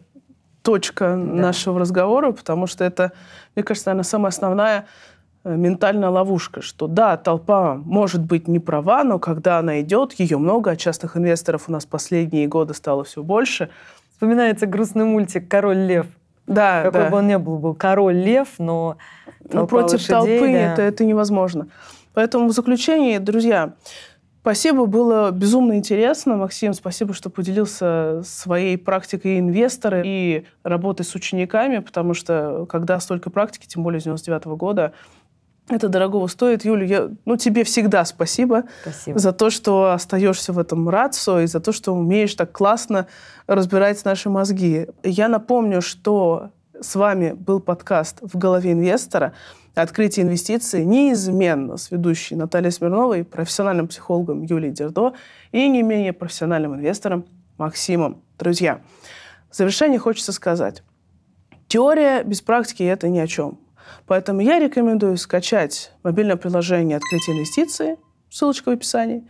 точка 0.61 1.11
да. 1.11 1.15
нашего 1.15 1.79
разговора, 1.79 2.31
потому 2.31 2.67
что 2.67 2.83
это, 2.83 3.13
мне 3.55 3.63
кажется, 3.63 3.91
она 3.91 4.03
самая 4.03 4.29
основная 4.29 4.85
ментальная 5.55 6.09
ловушка, 6.09 6.61
что 6.61 6.87
да, 6.87 7.17
толпа 7.17 7.75
может 7.75 8.21
быть 8.21 8.47
не 8.47 8.59
права, 8.59 9.03
но 9.03 9.19
когда 9.19 9.59
она 9.59 9.81
идет, 9.81 10.13
ее 10.13 10.37
много, 10.37 10.71
а 10.71 10.75
частных 10.75 11.17
инвесторов 11.17 11.65
у 11.67 11.71
нас 11.71 11.85
последние 11.85 12.47
годы 12.47 12.73
стало 12.73 13.03
все 13.03 13.23
больше. 13.23 13.69
Вспоминается 14.11 14.65
грустный 14.65 15.05
мультик 15.05 15.47
«Король 15.47 15.77
лев». 15.77 16.07
Да, 16.47 16.83
Какой 16.83 17.01
да. 17.01 17.09
бы 17.09 17.17
он 17.17 17.27
ни 17.27 17.35
был, 17.35 17.59
был 17.59 17.75
король 17.75 18.15
лев, 18.15 18.47
но 18.57 18.97
но 19.51 19.67
против 19.67 19.99
лошадей, 20.09 20.39
толпы 20.39 20.51
да. 20.51 20.73
это, 20.73 20.81
это 20.81 21.05
невозможно. 21.05 21.67
Поэтому 22.13 22.47
в 22.47 22.51
заключение, 22.51 23.19
друзья, 23.19 23.73
спасибо, 24.41 24.85
было 24.85 25.31
безумно 25.31 25.73
интересно. 25.73 26.35
Максим, 26.35 26.73
спасибо, 26.73 27.13
что 27.13 27.29
поделился 27.29 28.21
своей 28.25 28.77
практикой 28.77 29.39
инвестора 29.39 30.01
и 30.03 30.45
работой 30.63 31.03
с 31.03 31.13
учениками, 31.15 31.79
потому 31.79 32.13
что 32.13 32.65
когда 32.67 32.99
столько 32.99 33.29
практики, 33.29 33.67
тем 33.67 33.83
более 33.83 33.99
с 33.99 34.05
99 34.05 34.45
-го 34.45 34.55
года, 34.55 34.93
это 35.69 35.89
дорогого 35.89 36.27
стоит. 36.27 36.65
Юля, 36.65 36.85
я, 36.85 37.09
ну, 37.25 37.37
тебе 37.37 37.63
всегда 37.63 38.05
спасибо, 38.05 38.63
спасибо 38.81 39.19
за 39.19 39.33
то, 39.33 39.49
что 39.49 39.91
остаешься 39.91 40.53
в 40.53 40.59
этом 40.59 40.87
рацио 40.89 41.39
и 41.39 41.47
за 41.47 41.59
то, 41.59 41.71
что 41.71 41.93
умеешь 41.93 42.33
так 42.35 42.51
классно 42.51 43.07
разбирать 43.47 44.03
наши 44.05 44.29
мозги. 44.29 44.87
Я 45.03 45.27
напомню, 45.27 45.81
что 45.81 46.51
с 46.79 46.95
вами 46.95 47.31
был 47.31 47.59
подкаст 47.59 48.19
«В 48.21 48.37
голове 48.37 48.71
инвестора» 48.71 49.33
«Открытие 49.75 50.25
инвестиций» 50.25 50.85
неизменно 50.85 51.77
с 51.77 51.91
ведущей 51.91 52.35
Натальей 52.35 52.71
Смирновой, 52.71 53.23
профессиональным 53.23 53.87
психологом 53.87 54.41
Юлией 54.43 54.73
Дердо 54.73 55.13
и 55.51 55.67
не 55.67 55.83
менее 55.83 56.13
профессиональным 56.13 56.75
инвестором 56.75 57.25
Максимом. 57.57 58.23
Друзья, 58.39 58.81
в 59.51 59.55
завершение 59.55 59.99
хочется 59.99 60.31
сказать. 60.31 60.83
Теория 61.67 62.23
без 62.23 62.41
практики– 62.41 62.83
это 62.83 63.09
ни 63.09 63.19
о 63.19 63.27
чем. 63.27 63.59
Поэтому 64.05 64.41
я 64.41 64.59
рекомендую 64.59 65.17
скачать 65.17 65.91
мобильное 66.03 66.35
приложение 66.35 66.97
«Открытие 66.97 67.37
инвестиции», 67.37 67.97
ссылочка 68.29 68.69
в 68.69 68.73
описании, 68.73 69.27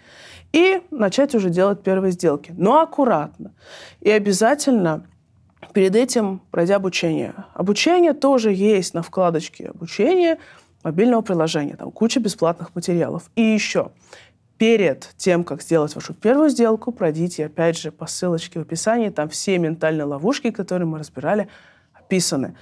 и 0.53 0.81
начать 0.91 1.35
уже 1.35 1.49
делать 1.49 1.83
первые 1.83 2.11
сделки. 2.11 2.53
Но 2.57 2.79
аккуратно. 2.81 3.53
И 4.01 4.09
обязательно 4.09 5.05
перед 5.73 5.95
этим 5.95 6.41
пройдя 6.51 6.77
обучение. 6.77 7.33
Обучение 7.53 8.13
тоже 8.13 8.53
есть 8.53 8.93
на 8.93 9.01
вкладочке 9.01 9.69
«Обучение» 9.69 10.39
мобильного 10.83 11.21
приложения. 11.21 11.75
Там 11.75 11.91
куча 11.91 12.19
бесплатных 12.19 12.73
материалов. 12.75 13.29
И 13.35 13.41
еще, 13.41 13.91
перед 14.57 15.13
тем, 15.17 15.43
как 15.43 15.61
сделать 15.61 15.93
вашу 15.95 16.13
первую 16.13 16.49
сделку, 16.49 16.91
пройдите, 16.91 17.45
опять 17.45 17.77
же, 17.77 17.91
по 17.91 18.07
ссылочке 18.07 18.59
в 18.59 18.61
описании. 18.63 19.09
Там 19.09 19.29
все 19.29 19.57
ментальные 19.57 20.05
ловушки, 20.05 20.51
которые 20.51 20.87
мы 20.87 20.99
разбирали, 20.99 21.47
описаны. 21.93 22.55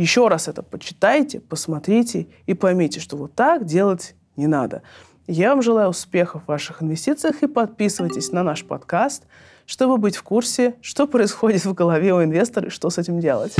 Еще 0.00 0.28
раз 0.28 0.48
это 0.48 0.62
почитайте, 0.62 1.40
посмотрите 1.40 2.26
и 2.46 2.54
поймите, 2.54 3.00
что 3.00 3.18
вот 3.18 3.34
так 3.34 3.66
делать 3.66 4.14
не 4.34 4.46
надо. 4.46 4.80
Я 5.26 5.50
вам 5.50 5.60
желаю 5.60 5.90
успехов 5.90 6.44
в 6.44 6.48
ваших 6.48 6.82
инвестициях 6.82 7.42
и 7.42 7.46
подписывайтесь 7.46 8.32
на 8.32 8.42
наш 8.42 8.64
подкаст, 8.64 9.24
чтобы 9.66 9.98
быть 9.98 10.16
в 10.16 10.22
курсе, 10.22 10.76
что 10.80 11.06
происходит 11.06 11.66
в 11.66 11.74
голове 11.74 12.14
у 12.14 12.24
инвестора 12.24 12.68
и 12.68 12.70
что 12.70 12.88
с 12.88 12.96
этим 12.96 13.20
делать. 13.20 13.54